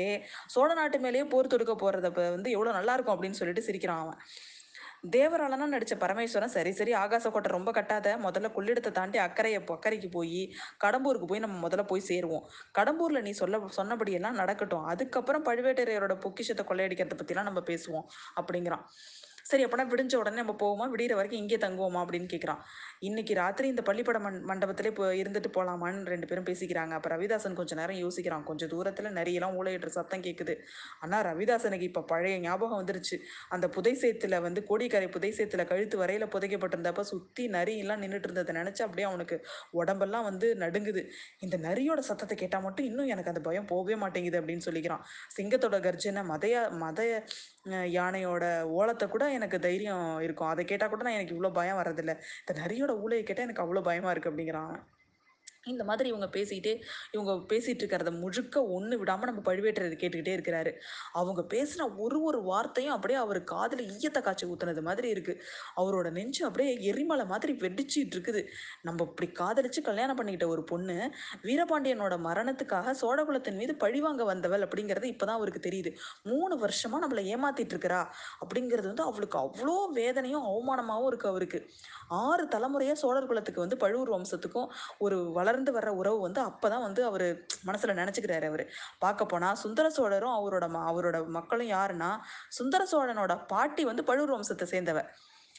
சோழ 0.54 0.68
நாட்டு 0.80 0.98
மேலேயே 1.04 1.26
போர் 1.34 1.52
தொடுக்க 1.54 1.74
போகிறத 1.84 2.10
வந்து 2.36 2.50
எவ்வளோ 2.56 2.72
நல்லா 2.78 2.94
இருக்கும் 2.96 3.16
அப்படின்னு 3.16 3.40
சொல்லிட்டு 3.40 3.66
சிரிக்கிறான் 3.68 4.02
அவன். 4.04 4.20
தேவராளனா 5.14 5.66
நடித்த 5.72 5.94
பரமேஸ்வரன் 6.02 6.52
சரி 6.54 6.70
சரி 6.78 6.92
ஆகாச 7.00 7.30
கோட்டை 7.30 7.50
ரொம்ப 7.54 7.70
கட்டாத 7.78 8.14
முதல்ல 8.26 8.48
கொள்ளிடத்தை 8.54 8.90
தாண்டி 8.98 9.18
அக்கறையை 9.24 9.58
அக்கறைக்கு 9.74 10.08
போய் 10.16 10.40
கடம்பூருக்கு 10.84 11.26
போய் 11.32 11.44
நம்ம 11.44 11.56
முதல்ல 11.66 11.84
போய் 11.90 12.08
சேருவோம். 12.10 12.46
கடம்பூரில் 12.78 13.24
நீ 13.26 13.32
சொல்ல 13.42 13.60
சொன்னபடியெல்லாம் 13.78 14.40
நடக்கட்டும். 14.42 14.86
அதுக்கப்புறம் 14.92 15.44
பழுவேட்டரையரோட 15.48 16.16
பொக்கிஷத்தை 16.24 16.64
கொள்ளையடிக்கிறத 16.70 17.18
பற்றிலாம் 17.20 17.48
நம்ம 17.50 17.62
பேசுவோம் 17.70 18.06
அப்படிங்கிறான். 18.40 18.86
சரி 19.50 19.62
அப்படின்னா 19.64 19.86
விடிஞ்ச 19.92 20.14
உடனே 20.20 20.38
நம்ம 20.42 20.54
போவோமா? 20.62 20.84
விடிகிற 20.92 21.14
வரைக்கும் 21.18 21.40
இங்கே 21.42 21.56
தங்குவோமா? 21.64 22.00
அப்படின்னு 22.04 22.28
கேட்குறான். 22.32 22.60
இன்னைக்கு 23.08 23.32
ராத்திரி 23.40 23.66
இந்த 23.72 23.82
பள்ளிப்பட 23.88 24.18
மண் 24.26 24.38
மண்டபத்திலே 24.50 24.90
இப்போ 24.92 25.06
இருந்துட்டு 25.20 25.50
போகலாமான்னு 25.56 26.10
ரெண்டு 26.12 26.26
பேரும் 26.30 26.46
பேசிக்கிறாங்க. 26.50 26.92
அப்போ 26.98 27.08
ரவிதாசன் 27.14 27.56
கொஞ்சம் 27.58 27.78
நேரம் 27.80 27.98
யோசிக்கிறான். 28.04 28.44
கொஞ்சம் 28.50 28.70
தூரத்தில் 28.74 29.08
நிறையலாம் 29.18 29.56
ஊழையிடுற 29.60 29.90
சத்தம் 29.96 30.24
கேட்குது 30.26 30.54
ஆனால் 31.04 31.24
ரவிதாசனுக்கு 31.28 31.88
இப்போ 31.90 32.02
பழைய 32.12 32.38
ஞாபகம் 32.46 32.80
வந்துருச்சு. 32.82 33.18
அந்த 33.56 33.68
புதை 33.76 33.94
சேத்துல 34.02 34.40
வந்து 34.46 34.62
கோடிக்கரை 34.70 35.08
புதை 35.16 35.30
சேத்துல 35.38 35.66
கழுத்து 35.72 35.98
வரையில் 36.02 36.26
புதைக்கப்பட்டிருந்தப்ப 36.36 37.04
சுற்றி 37.12 37.46
நரியெல்லாம் 37.56 38.02
நின்றுட்டு 38.04 38.28
இருந்ததை 38.30 38.54
நினச்சி 38.60 38.82
அப்படியே 38.86 39.08
அவனுக்கு 39.10 39.38
உடம்பெல்லாம் 39.80 40.26
வந்து 40.30 40.48
நடுங்குது. 40.64 41.04
இந்த 41.46 41.56
நரியோட 41.68 42.00
சத்தத்தை 42.10 42.38
கேட்டால் 42.44 42.66
மட்டும் 42.68 42.88
இன்னும் 42.92 43.12
எனக்கு 43.14 43.32
அந்த 43.34 43.44
பயம் 43.50 43.70
போகவே 43.74 43.98
மாட்டேங்குது 44.04 44.40
அப்படின்னு 44.42 44.66
சொல்லிக்கிறான். 44.68 45.04
சிங்கத்தோட 45.38 45.78
கர்ஜனை 45.88 46.24
மதைய 46.32 46.56
மத 46.84 47.00
யானையோட 47.98 48.44
ஓலத்தை 48.78 49.06
கூட 49.12 49.24
எனக்கு 49.40 49.58
தைரியம் 49.66 50.04
இருக்கும். 50.26 50.50
அதை 50.52 50.64
கேட்டால் 50.64 50.92
கூட 50.92 51.02
நான் 51.06 51.18
எனக்கு 51.18 51.36
இவ்வளோ 51.36 51.52
பயம் 51.60 51.80
வரதில்லை 51.82 52.14
இந்த 52.42 52.54
நரியோட 52.62 52.92
ஊழையை 53.04 53.24
கேட்டால் 53.28 53.46
எனக்கு 53.48 53.64
அவ்வளோ 53.64 53.82
பயமாக 53.90 54.14
இருக்குது 54.14 54.32
அப்படிங்கிறான். 54.32 54.74
இந்த 55.72 55.82
மாதிரி 55.88 56.08
இவங்க 56.12 56.28
பேசிக்கிட்டே 56.36 56.74
இவங்க 57.14 57.32
பேசிகிட்டு 57.52 57.82
இருக்கிறத 57.84 58.10
முழுக்க 58.22 58.56
ஒன்று 58.76 58.94
விடாமல் 59.00 59.28
நம்ம 59.30 59.42
பழுவேட்டரர் 59.48 59.94
கேட்டுக்கிட்டே 60.02 60.34
இருக்கிறாரு. 60.36 60.72
அவங்க 61.20 61.40
பேசின 61.54 61.86
ஒரு 62.04 62.18
ஒரு 62.28 62.38
வார்த்தையும் 62.50 62.94
அப்படியே 62.96 63.18
அவர் 63.24 63.40
காதில் 63.52 63.84
ஈயத்தை 63.94 64.20
காய்ச்சி 64.26 64.48
ஊற்றுனது 64.52 64.82
மாதிரி 64.88 65.08
இருக்குது 65.14 65.40
அவரோட 65.82 66.08
நெஞ்சு 66.18 66.42
அப்படியே 66.48 66.72
எரிமலை 66.90 67.26
மாதிரி 67.32 67.52
வெடிச்சிட்டு 67.64 68.16
இருக்குது. 68.16 68.42
நம்ம 68.88 69.00
இப்படி 69.10 69.28
காதலிச்சு 69.40 69.82
கல்யாணம் 69.90 70.18
பண்ணிக்கிட்ட 70.20 70.48
ஒரு 70.54 70.64
பொண்ணு 70.72 70.96
வீரபாண்டியனோட 71.48 72.14
மரணத்துக்காக 72.28 72.94
சோழகுலத்தின் 73.02 73.58
மீது 73.62 73.74
பழிவாங்க 73.84 74.24
வந்தவள் 74.32 74.66
அப்படிங்கிறது 74.68 75.08
இப்போ 75.12 75.24
தான் 75.26 75.38
அவருக்கு 75.40 75.62
தெரியுது. 75.68 75.92
மூணு 76.32 76.54
வருஷமாக 76.64 77.02
நம்மளை 77.04 77.24
ஏமாத்திட்டு 77.34 77.74
இருக்கிறா 77.76 78.02
அப்படிங்கிறது 78.42 78.88
வந்து 78.92 79.06
அவளுக்கு 79.10 79.38
அவ்வளோ 79.44 79.76
வேதனையும் 80.00 80.46
அவமானமாகவும் 80.50 81.10
இருக்குது 81.10 81.32
அவருக்கு. 81.34 81.60
ஆறு 82.22 82.44
தலைமுறையாக 82.54 82.98
சோழர் 83.02 83.30
குலத்துக்கு 83.30 83.64
வந்து 83.64 83.76
பழுவூர் 83.82 84.14
வம்சத்துக்கும் 84.14 84.70
ஒரு 85.04 85.16
வளர் 85.36 85.53
வளர்ந்து 85.54 85.74
வர்ற 85.74 85.90
உறவு 85.94 86.18
வந்து 86.20 86.40
அப்போ 86.40 86.66
தான் 86.68 86.82
வந்து 86.82 87.02
அவர் 87.04 87.24
மனசில் 87.64 87.98
நினச்சிக்கிறாரு 87.98 88.46
அவர். 88.46 88.64
பார்க்க 88.98 89.26
போனால் 89.26 89.56
சுந்தர 89.56 89.86
சோழரும் 89.90 90.34
அவரோட 90.38 90.66
ம 90.68 90.80
அவரோட 90.90 91.16
மக்களும் 91.36 91.70
யாருன்னா 91.70 92.10
சுந்தர 92.50 92.82
சோழனோட 92.92 93.34
பாட்டி 93.46 93.84
வந்து 93.84 94.04
பழுவூர் 94.04 94.34
வம்சத்தை 94.34 94.66
சேர்ந்தவ. 94.70 95.00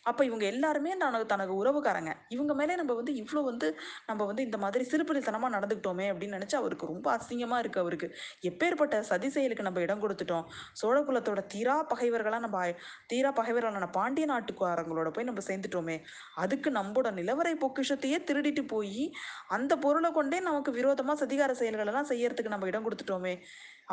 அப்போ 0.10 0.22
இவங்க 0.26 0.46
எல்லாருமே 0.54 0.92
தனக்கு 1.04 1.28
தனக்கு 1.34 1.54
உறவுக்காரங்க. 1.62 2.12
இவங்க 2.36 2.54
மேலே 2.60 2.74
நம்ம 2.82 2.94
வந்து 3.00 3.14
இவ்வளோ 3.22 3.42
வந்து 3.50 3.68
நம்ம 4.10 4.26
வந்து 4.30 4.44
இந்த 4.48 4.58
மாதிரி 4.64 4.84
சிறுபிள்ளைத்தனமாக 4.92 5.54
நடந்துக்கிட்டோமே 5.56 6.08
அப்படின்னு 6.12 6.38
நினச்சி 6.40 6.58
அவருக்கு 6.62 6.92
ரொம்ப 6.94 7.08
அசிங்கமாக 7.18 7.62
இருக்குது 7.64 7.84
அவருக்கு. 7.86 8.10
எப்பேற்பட்ட 8.50 9.00
சதி 9.12 9.30
செயலுக்கு 9.36 9.68
நம்ம 9.68 9.82
இடம் 9.86 10.04
கொடுத்துட்டோம். 10.04 10.46
சோழகுலத்தோட 10.82 11.44
தீரா 11.54 11.78
பகைவர்களாக 11.94 12.44
நம்ம 12.48 12.64
தீரா 13.14 13.32
பகைவர்களான 13.40 13.90
பாண்டிய 14.00 14.28
நாட்டுக்காரங்களோட 14.34 15.10
போய் 15.16 15.30
நம்ம 15.32 15.44
சேர்ந்துட்டோமே. 15.50 15.98
அதுக்கு 16.44 16.72
நம்மளோட 16.80 17.12
நிலவரை 17.20 17.56
பொக்கிஷத்தையே 17.66 18.20
திருடிட்டு 18.30 18.66
போய் 18.76 19.04
அந்த 19.58 19.74
பொருளை 19.86 20.12
கொண்டே 20.12 20.40
நமக்கு 20.50 20.72
விரோதமாக 20.80 21.18
சதிகார 21.24 21.52
செயல்களெல்லாம் 21.62 22.12
செய்யறதுக்கு 22.14 22.54
நம்ம 22.56 22.68
இடம் 22.68 22.86
கொடுத்துட்டோமே. 22.88 23.36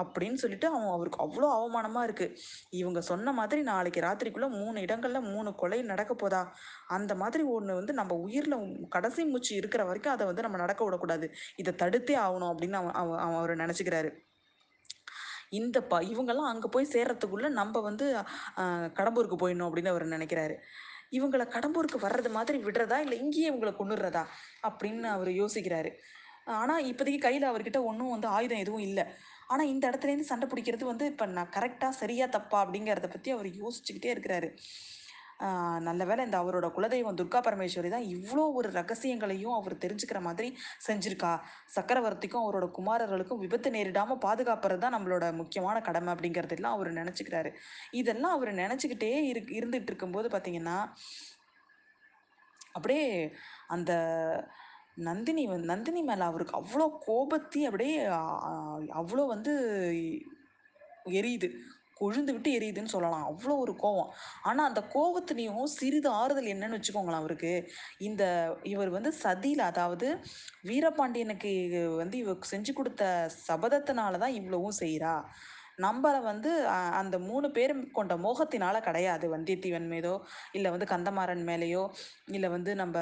அப்படின்னு 0.00 0.40
சொல்லிட்டு 0.42 0.66
அவன் 0.70 0.92
அவருக்கு 0.96 1.22
அவ்வளோ 1.24 1.48
அவமானமாக 1.58 2.06
இருக்குது 2.08 2.34
இவங்க 2.80 3.00
சொன்ன 3.10 3.32
மாதிரி 3.38 3.60
நாளைக்கு 3.70 4.00
ராத்திரிக்குள்ளே 4.06 4.48
மூணு 4.60 4.76
இடங்களில் 4.86 5.28
மூணு 5.32 5.52
கொலை 5.62 5.78
நடக்க 5.92 6.12
போதா? 6.22 6.42
அந்த 6.96 7.12
மாதிரி 7.22 7.44
ஒன்று 7.54 7.78
வந்து 7.80 7.94
நம்ம 8.00 8.18
உயிரில் 8.26 8.56
கடைசி 8.96 9.24
மூச்சு 9.32 9.52
இருக்கிற 9.60 9.84
வரைக்கும் 9.90 10.14
அதை 10.14 10.26
வந்து 10.30 10.46
நம்ம 10.46 10.60
நடக்க 10.64 10.82
விடக்கூடாது. 10.88 11.28
இதை 11.62 11.74
தடுத்தே 11.82 12.16
ஆகணும் 12.26 12.52
அப்படின்னு 12.52 12.78
அவன் 12.82 12.96
அவன் 13.02 13.36
அவர் 13.40 13.62
நினச்சிக்கிறாரு. 13.64 14.12
இந்த 15.60 15.78
ப 15.90 15.94
இவங்கெல்லாம் 16.12 16.50
அங்கே 16.52 16.68
போய் 16.74 16.92
சேர்றதுக்குள்ளே 16.94 17.48
நம்ம 17.60 17.80
வந்து 17.88 18.06
கடம்பூருக்கு 18.98 19.36
போயிடணும் 19.42 19.68
அப்படின்னு 19.68 19.92
அவர் 19.94 20.04
நினைக்கிறாரு. 20.16 20.54
இவங்களை 21.16 21.44
கடம்பூருக்கு 21.54 21.98
வர்றது 22.04 22.30
மாதிரி 22.36 22.58
விடுறதா? 22.66 22.98
இல்லை 23.04 23.16
இங்கேயே 23.24 23.48
இவங்களை 23.50 23.72
கொண்டுடுறதா 23.80 24.22
அப்படின்னு 24.68 25.08
அவர் 25.16 25.30
யோசிக்கிறாரு. 25.40 25.90
ஆனால் 26.60 26.86
இப்போதைக்கு 26.90 27.24
கையில் 27.24 27.50
அவர்கிட்ட 27.50 27.80
ஒன்றும் 27.88 28.14
வந்து 28.14 28.28
ஆயுதம் 28.36 28.62
எதுவும் 28.64 28.86
இல்லை. 28.88 29.04
ஆனால் 29.52 29.70
இந்த 29.72 29.84
இடத்துலேருந்து 29.90 30.30
சண்டை 30.30 30.46
பிடிக்கிறது 30.52 30.84
வந்து 30.92 31.04
இப்போ 31.12 31.24
நான் 31.38 31.52
கரெக்டாக 31.56 31.98
சரியா 32.02 32.26
தப்பா 32.36 32.58
அப்படிங்கிறத 32.64 33.08
பற்றி 33.14 33.30
அவர் 33.36 33.48
யோசிச்சுக்கிட்டே 33.62 34.12
இருக்கிறாரு. 34.14 34.50
நல்ல 35.86 36.02
வேலை 36.08 36.22
இந்த 36.26 36.36
அவரோட 36.42 36.66
குலதெய்வம் 36.74 37.16
துர்கா 37.20 37.38
பரமேஸ்வரி 37.46 37.88
தான் 37.94 38.06
இவ்வளோ 38.16 38.44
ஒரு 38.58 38.68
ரகசியங்களையும் 38.76 39.56
அவர் 39.58 39.74
தெரிஞ்சுக்கிற 39.84 40.18
மாதிரி 40.26 40.48
செஞ்சுருக்கா. 40.86 41.32
சக்கரவர்த்திக்கும் 41.76 42.44
அவரோட 42.44 42.66
குமாரர்களுக்கும் 42.76 43.42
விபத்து 43.44 43.70
நேரிடாமல் 43.76 44.22
பாதுகாப்புறது 44.26 44.82
தான் 44.84 44.96
நம்மளோட 44.96 45.26
முக்கியமான 45.40 45.76
கடமை 45.88 46.12
அப்படிங்கிறதெல்லாம் 46.14 46.76
அவர் 46.78 46.90
நினச்சிக்கிறாரு. 47.00 47.52
இதெல்லாம் 48.02 48.36
அவர் 48.38 48.52
நினச்சிக்கிட்டே 48.62 49.12
இரு 49.32 49.42
இருந்துகிட்டு 49.58 49.92
இருக்கும்போது 49.92 50.30
பார்த்தீங்கன்னா 50.36 50.78
அப்படியே 52.76 53.06
அந்த 53.76 53.92
நந்தினி 54.96 55.42
வந்து 55.46 55.70
நந்தினி 55.70 56.00
மேலே 56.02 56.24
அவருக்கு 56.30 56.58
அவ்வளோ 56.60 56.86
கோபத்தையும் 57.06 57.68
அப்படியே 57.70 57.96
அவ்வளோ 59.00 59.24
வந்து 59.34 59.52
எரியுது. 61.18 61.48
கொழுந்து 62.00 62.32
விட்டு 62.34 62.50
எரியுதுன்னு 62.58 62.92
சொல்லலாம். 62.94 63.26
அவ்வளோ 63.30 63.54
ஒரு 63.64 63.72
கோவம் 63.82 64.08
ஆனால் 64.42 64.68
அந்த 64.70 64.82
கோவத்துலேயும் 64.94 65.72
சிறிது 65.74 66.08
ஆறுதல் 66.20 66.50
என்னன்னு 66.54 66.78
வச்சுக்கோங்களேன் 66.78 67.22
அவருக்கு. 67.22 67.52
இந்த 68.00 68.22
இவர் 68.72 68.90
வந்து 68.90 69.10
சதியில் 69.22 69.62
அதாவது 69.70 70.08
வீரபாண்டியனுக்கு 70.70 71.52
வந்து 72.02 72.16
இவர் 72.22 72.50
செஞ்சு 72.52 72.72
கொடுத்த 72.72 73.04
சபதத்தினால 73.48 74.18
தான் 74.18 74.38
இவ்வளவும் 74.40 74.80
செய்கிறா 74.82 75.14
நம்மளை 75.82 76.20
வந்து 76.22 76.50
அந்த 76.94 77.16
மூணு 77.20 77.46
பேரும் 77.50 77.82
கொண்ட 77.92 78.14
மோகத்தினால 78.18 78.76
கிடையாது. 78.80 79.26
வந்தியத்தேவன் 79.34 79.88
மீதோ 79.88 80.14
இல்லை 80.52 80.70
வந்து 80.70 80.86
கந்தமாறன் 80.86 81.44
மேலேயோ 81.48 81.84
இல்லை 82.28 82.48
வந்து 82.48 82.72
நம்ம 82.74 82.96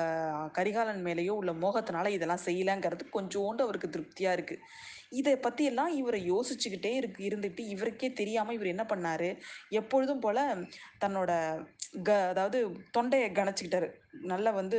கரிகாலன் 0.53 1.03
மேலேயோ 1.05 1.35
உள்ள 1.41 1.53
மோகத்தினால 1.61 2.11
இதெல்லாம் 2.11 2.45
செய்யலைங்கிறது 2.47 3.05
கொஞ்சோண்டு 3.13 3.65
அவருக்கு 3.67 3.91
திருப்தியாக 3.91 4.37
இருக்குது 4.37 4.63
இதை 5.19 5.35
பற்றியெல்லாம் 5.45 5.93
இவரை 6.01 6.21
யோசிச்சுக்கிட்டே 6.33 6.93
இருக்கு 7.01 7.21
இருந்துட்டு 7.29 7.63
இவருக்கே 7.75 8.09
தெரியாமல் 8.21 8.57
இவர் 8.57 8.73
என்ன 8.73 8.85
பண்ணார்? 8.93 9.29
எப்பொழுதும் 9.81 10.23
போல் 10.25 10.43
தன்னோட 11.03 11.33
க 12.07 12.11
அதாவது 12.33 12.59
தொண்டையை 12.97 13.29
கணச்சிக்கிட்டாரு. 13.39 13.89
நல்லா 14.33 14.51
வந்து 14.61 14.79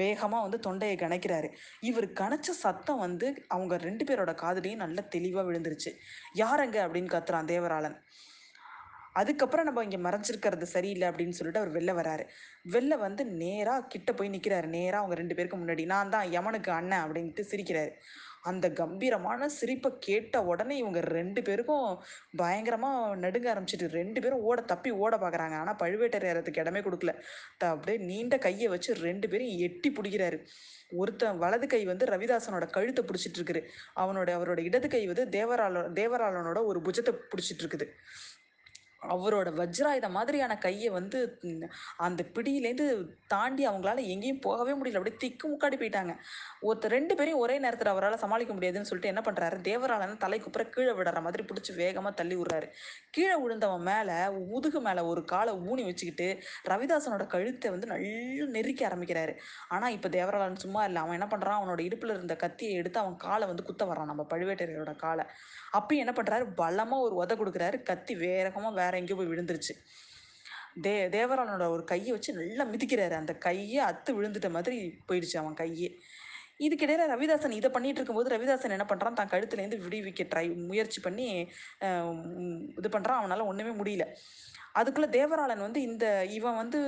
வேகமாக 0.00 0.44
வந்து 0.46 0.60
தொண்டையை 0.66 0.96
கணக்கிறாரு. 1.04 1.48
இவர் 1.90 2.06
கணச்ச 2.20 2.48
சத்தம் 2.64 3.02
வந்து 3.06 3.28
அவங்க 3.56 3.76
ரெண்டு 3.88 4.06
பேரோட 4.10 4.34
காதுலேயும் 4.44 4.84
நல்லா 4.84 5.04
தெளிவாக 5.16 5.46
விழுந்துருச்சு. 5.48 5.92
யாரங்க 6.42 6.78
அப்படின்னு 6.86 7.14
கத்துறான் 7.16 7.50
தேவராளன். 7.52 7.98
அதுக்கப்புறம் 9.20 9.66
நம்ம 9.68 9.82
இங்கே 9.86 9.98
மறைஞ்சிருக்கிறது 10.04 10.66
சரியில்லை 10.74 11.06
அப்படின்னு 11.10 11.36
சொல்லிட்டு 11.38 11.60
அவர் 11.62 11.76
வெளில 11.76 11.92
வராரு. 12.00 12.24
வெளில 12.74 12.96
வந்து 13.06 13.22
நேராக 13.42 13.88
கிட்ட 13.94 14.10
போய் 14.18 14.34
நிற்கிறாரு 14.34 14.68
நேராக 14.78 15.00
அவங்க 15.02 15.16
ரெண்டு 15.20 15.36
பேருக்கு 15.38 15.58
முன்னாடி. 15.62 15.84
நான் 15.94 16.12
தான் 16.14 16.28
யமனுக்கு 16.36 16.70
அண்ணன் 16.78 17.02
அப்படின்ட்டு 17.04 17.44
சிரிக்கிறாரு. 17.52 17.92
அந்த 18.48 18.66
கம்பீரமான 18.80 19.48
சிரிப்பை 19.58 19.90
கேட்ட 20.06 20.42
உடனே 20.50 20.74
இவங்க 20.82 21.00
ரெண்டு 21.16 21.40
பேருக்கும் 21.48 21.86
பயங்கரமாக 22.42 23.16
நடுங்க 23.24 23.48
ஆரம்பிச்சிட்டு 23.52 23.88
ரெண்டு 23.98 24.20
பேரும் 24.24 24.44
ஓட 24.50 24.60
தப்பி 24.72 24.90
ஓட 25.04 25.14
பார்க்குறாங்க 25.22 25.56
ஆனால் 25.62 25.78
பழுவேட்டரையறதுக்கு 25.82 26.62
இடமே 26.64 26.80
கொடுக்கல. 26.86 27.14
த 27.60 27.70
அப்படியே 27.74 27.98
நீண்ட 28.10 28.38
கையை 28.46 28.68
வச்சு 28.74 28.90
ரெண்டு 29.08 29.28
பேரும் 29.32 29.54
எட்டி 29.68 29.90
பிடிக்கிறாரு. 29.98 30.38
ஒருத்தன் 31.00 31.40
வலது 31.44 31.66
கை 31.72 31.82
வந்து 31.92 32.04
ரவிதாசனோட 32.12 32.64
கழுத்தை 32.76 33.04
பிடிச்சிட்டு 33.08 33.38
இருக்குது. 33.40 33.62
அவனோட 34.02 34.30
அவரோட 34.38 34.60
இடது 34.68 34.88
கை 34.94 35.02
வந்து 35.12 35.26
தேவரால 35.38 35.84
தேவராளனோட 36.00 36.60
ஒரு 36.70 36.80
புஜத்தை 36.88 37.14
பிடிச்சிட்டு 37.32 37.64
இருக்குது. 37.64 37.88
அவரோட 39.14 39.48
வஜ்ராயுதம் 39.60 40.16
மாதிரியான 40.16 40.52
கையை 40.64 40.88
வந்து 40.96 41.18
அந்த 42.06 42.20
பிடியிலேருந்து 42.34 42.86
தாண்டி 43.34 43.62
அவங்களால 43.68 44.02
எங்கேயும் 44.12 44.42
போகவே 44.46 44.72
முடியல. 44.78 44.98
அப்படியே 45.00 45.20
திக்கு 45.22 45.46
முக்காடி 45.52 45.76
போயிட்டாங்க. 45.82 46.14
ஒருத்தர் 46.66 46.94
ரெண்டு 46.96 47.14
பேரையும் 47.18 47.42
ஒரே 47.44 47.56
நேரத்தில் 47.64 47.92
அவரால் 47.92 48.22
சமாளிக்க 48.24 48.52
முடியாதுன்னு 48.56 48.88
சொல்லிட்டு 48.90 49.12
என்ன 49.12 49.22
பண்ணுறாரு 49.28 49.58
தேவராளன் 49.68 50.16
தலை 50.24 50.38
குப்புற 50.40 50.64
கீழே 50.74 50.94
விடுற 50.98 51.20
மாதிரி 51.26 51.44
பிடிச்சி 51.50 51.74
வேகமாக 51.82 52.12
தள்ளி 52.20 52.36
விடுறாரு. 52.40 52.68
கீழே 53.16 53.36
விழுந்தவன் 53.44 53.86
மேலே 53.90 54.18
உதுகு 54.56 54.82
மேலே 54.88 55.04
ஒரு 55.12 55.22
காலை 55.32 55.54
ஊனி 55.70 55.84
வச்சுக்கிட்டு 55.88 56.28
ரவிதாசனோட 56.72 57.26
கழுத்தை 57.36 57.70
வந்து 57.74 57.90
நல்லா 57.92 58.48
நெருக்கி 58.56 58.84
ஆரம்பிக்கிறாரு. 58.90 59.34
ஆனால் 59.76 59.94
இப்போ 59.98 60.10
தேவராளன் 60.18 60.62
சும்மா 60.64 60.82
இல்லை. 60.88 61.00
அவன் 61.04 61.18
என்ன 61.20 61.28
பண்ணுறான் 61.32 61.58
அவனோட 61.60 61.80
இடுப்பில் 61.88 62.16
இருந்த 62.16 62.36
கத்தியை 62.44 62.74
எடுத்து 62.82 63.02
அவன் 63.04 63.16
காலை 63.26 63.46
வந்து 63.52 63.66
குத்த 63.70 63.84
வரான் 63.92 64.10
நம்ம 64.12 64.26
பழுவேட்டரையரோட 64.34 64.94
காலை. 65.06 65.26
அப்பயும் 65.78 66.04
என்ன 66.04 66.12
பண்ணுறாரு 66.16 66.44
பலமாக 66.62 67.04
ஒரு 67.06 67.14
உத 67.22 67.34
கொடுக்குறாரு. 67.40 67.76
கத்தி 67.90 68.14
வேகமாக 68.24 68.74
வேற 68.80 68.89
எங்கேயோ 68.98 69.18
போய் 69.18 69.32
விழுந்துருச்சு. 69.32 69.74
தே 70.84 70.92
தேவராளனோட 71.14 71.64
ஒரு 71.74 71.84
கையை 71.84 72.10
வச்சு 72.14 72.32
நல்லா 72.38 72.64
மிதிக்கிறாரு. 72.72 73.14
அந்த 73.22 73.32
கையை 73.46 73.80
அத்து 73.90 74.10
விழுந்துட்ட 74.18 74.48
மாதிரி 74.56 74.76
போயிடுச்சு 75.08 75.36
அவன் 75.42 75.60
கையே. 75.62 75.90
இதுக்கிடையில 76.66 77.04
ரவிதாசன் 77.12 77.58
இதை 77.58 77.68
பண்ணிட்டு 77.74 77.98
இருக்கும்போது 78.00 78.32
ரவிதாசன் 78.32 78.74
என்ன 78.76 78.86
பண்ணுறான் 78.88 79.18
தான் 79.18 79.30
கழுத்துலேருந்து 79.32 79.78
விடுவிக்க 79.84 80.24
ட்ரை 80.32 80.46
முயற்சி 80.70 81.00
பண்ணி 81.06 81.26
இது 82.78 82.88
பண்ணுறான் 82.96 83.20
அவனால் 83.20 83.48
ஒன்றுமே 83.50 83.72
முடியல. 83.80 84.06
அதுக்குள்ளே 84.72 85.08
தேவராளன் 85.18 85.64
வந்து 85.66 85.82
இந்த 85.82 86.24
இவன் 86.24 86.56
வந்து 86.56 86.80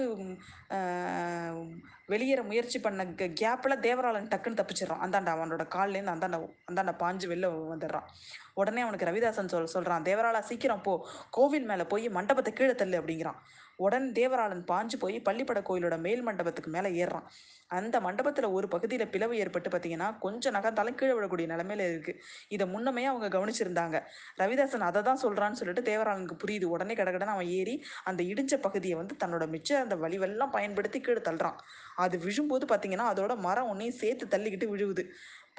வெளியேற 2.07 2.43
முயற்சி 2.43 2.79
பண்ண 2.81 3.05
கேப்பில் 3.41 3.83
தேவராளன் 3.87 4.31
டக்குன்னு 4.33 4.61
தப்பிச்சிடுறான். 4.61 5.03
அந்தாண்டா 5.05 5.33
அவனோட 5.37 5.65
கால்லேருந்து 5.75 6.15
அந்தாண்ட 6.15 6.39
அந்தாண்ட 6.71 6.95
பாஞ்சு 7.03 7.27
வெளில 7.33 7.51
வந்துடுறான். 7.73 8.09
உடனே 8.55 8.81
அவனுக்கு 8.81 9.09
ரவிதாசன் 9.11 9.53
சொல் 9.55 9.67
சொல்கிறான் 9.67 10.03
தேவராளா 10.03 10.41
சீக்கிரம் 10.41 10.83
போ. 10.83 10.95
கோவில் 11.31 11.65
மேலே 11.65 11.85
போய் 11.85 12.09
மண்டபத்தை 12.09 12.53
கீழே 12.53 12.75
தள்ளு 12.75 13.01
அப்படிங்கிறான். 13.01 13.41
உடனே 13.77 14.09
தேவராளன் 14.11 14.65
பாஞ்சு 14.71 14.97
போய் 14.99 15.21
பள்ளிப்பட 15.21 15.61
கோயிலோட 15.61 16.01
மேல் 16.01 16.23
மண்டபத்துக்கு 16.23 16.71
மேலே 16.71 17.05
ஏறுறான். 17.05 17.27
அந்த 17.67 18.01
மண்டபத்தில் 18.01 18.45
ஒரு 18.45 18.69
பகுதியில் 18.69 19.09
பிளவு 19.09 19.37
ஏற்பட்டு 19.37 19.71
பார்த்தீங்கன்னா 19.71 20.19
கொஞ்சம் 20.19 20.55
நகர்ந்தாலும் 20.55 20.95
கீழே 20.95 21.13
விழக்கூடிய 21.13 21.47
நிலமையில 21.47 21.87
இருக்குது 21.93 22.19
இதை 22.49 22.69
முன்னமே 22.69 23.05
அவங்க 23.05 23.39
கவனிச்சிருந்தாங்க. 23.39 24.03
ரவிதாசன் 24.39 24.81
அதை 24.81 25.03
தான் 25.03 25.23
சொல்கிறான்னு 25.23 25.53
சொல்லிட்டு 25.53 25.83
தேவராளனுக்கு 25.91 26.37
புரியுது. 26.45 26.65
உடனே 26.65 26.95
கடகடன்னு 26.95 27.37
அவன் 27.37 27.47
ஏறி 27.47 27.85
அந்த 28.05 28.23
இடிஞ்ச 28.23 28.57
பகுதியை 28.57 28.97
வந்து 28.97 29.17
தன்னோட 29.25 29.47
மிச்ச 29.47 29.73
அந்த 29.73 29.97
வலிவெல்லாம் 29.97 30.51
பயன்படுத்தி 30.51 31.01
கீழே 31.01 31.21
தள்ளுறான். 31.21 31.59
அது 31.97 32.19
விழும்போது 32.19 32.67
பார்த்தீங்கன்னா 32.67 33.09
அதோட 33.15 33.37
மரம் 33.37 33.69
ஒன்றையும் 33.69 33.97
சேர்த்து 33.97 34.39
தள்ளிக்கிட்டு 34.39 34.69
விழுவுது. 34.75 35.05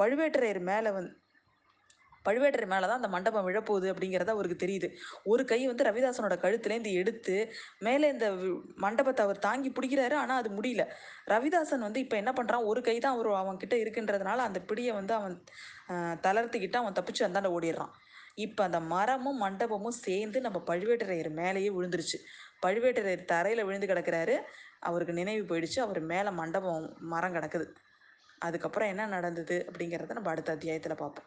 பழுவேட்டரையர் 0.02 0.60
மேலே 0.60 0.92
வந்து 0.92 1.23
பழுவேட்டரை 2.26 2.66
மேலே 2.66 2.82
தான் 2.82 2.96
அந்த 2.96 3.08
மண்டபம் 3.08 3.48
விழப்போகுது 3.48 3.88
அப்படிங்கிறது 3.94 4.28
அவருக்கு 4.28 4.66
தெரியுது. 4.66 4.94
ஒரு 5.24 5.46
கை 5.46 5.68
வந்து 5.68 5.84
ரவிதாசனோட 5.84 6.38
கழுத்துலேருந்து 6.38 6.92
எடுத்து 6.92 7.54
மேலே 7.80 8.08
இந்த 8.08 8.32
வி- 8.32 8.76
மண்டபத்தை 8.76 9.26
அவர் 9.26 9.40
தாங்கி 9.40 9.72
பிடிக்கிறாரு 9.72 10.14
ஆனால் 10.14 10.38
அது 10.38 10.62
முடியல. 10.62 10.88
ரவிதாசன் 11.28 11.80
வந்து 11.80 12.00
இப்போ 12.00 12.16
என்ன 12.16 12.32
பண்ணுறான் 12.32 12.66
ஒரு 12.66 12.82
கை 12.82 13.00
தான் 13.00 13.14
அவர் 13.14 13.28
அவன்கிட்ட 13.28 13.74
இருக்குன்றதுனால 13.74 14.38
அந்த 14.38 14.62
பிடியை 14.68 14.94
வந்து 14.94 15.14
அவன் 15.14 15.44
தளர்த்துக்கிட்டு 15.88 16.32
தளர்த்திக்கிட்டு 16.34 16.76
அவன் 16.76 16.94
தப்பிச்சு 16.94 17.24
அந்தாண்ட 17.24 17.50
ஓடிடுறான். 17.50 17.90
இப்போ 18.36 18.64
அந்த 18.64 18.80
மரமும் 18.80 19.42
மண்டபமும் 19.42 19.88
சேர்ந்து 19.88 20.42
நம்ம 20.42 20.64
பழுவேட்டரையர் 20.68 21.30
மேலேயே 21.30 21.70
விழுந்துருச்சு. 21.70 22.18
பழுவேட்டரையர் 22.66 23.26
தரையில் 23.26 23.66
விழுந்து 23.66 23.88
கிடக்குறாரு. 23.88 24.42
அவருக்கு 24.80 25.14
நினைவு 25.14 25.44
போயிடுச்சு. 25.46 25.80
அவர் 25.80 26.00
மேலே 26.00 26.30
மண்டபம் 26.30 26.96
மரம் 27.00 27.34
கிடக்குது. 27.34 27.66
அதுக்கப்புறம் 28.40 28.88
என்ன 28.88 29.06
நடந்தது 29.06 29.66
அப்படிங்கிறத 29.72 30.12
நம்ம 30.12 30.30
அடுத்த 30.30 30.52
அத்தியாயத்தில் 30.52 30.96
பார்ப்போம். 30.96 31.26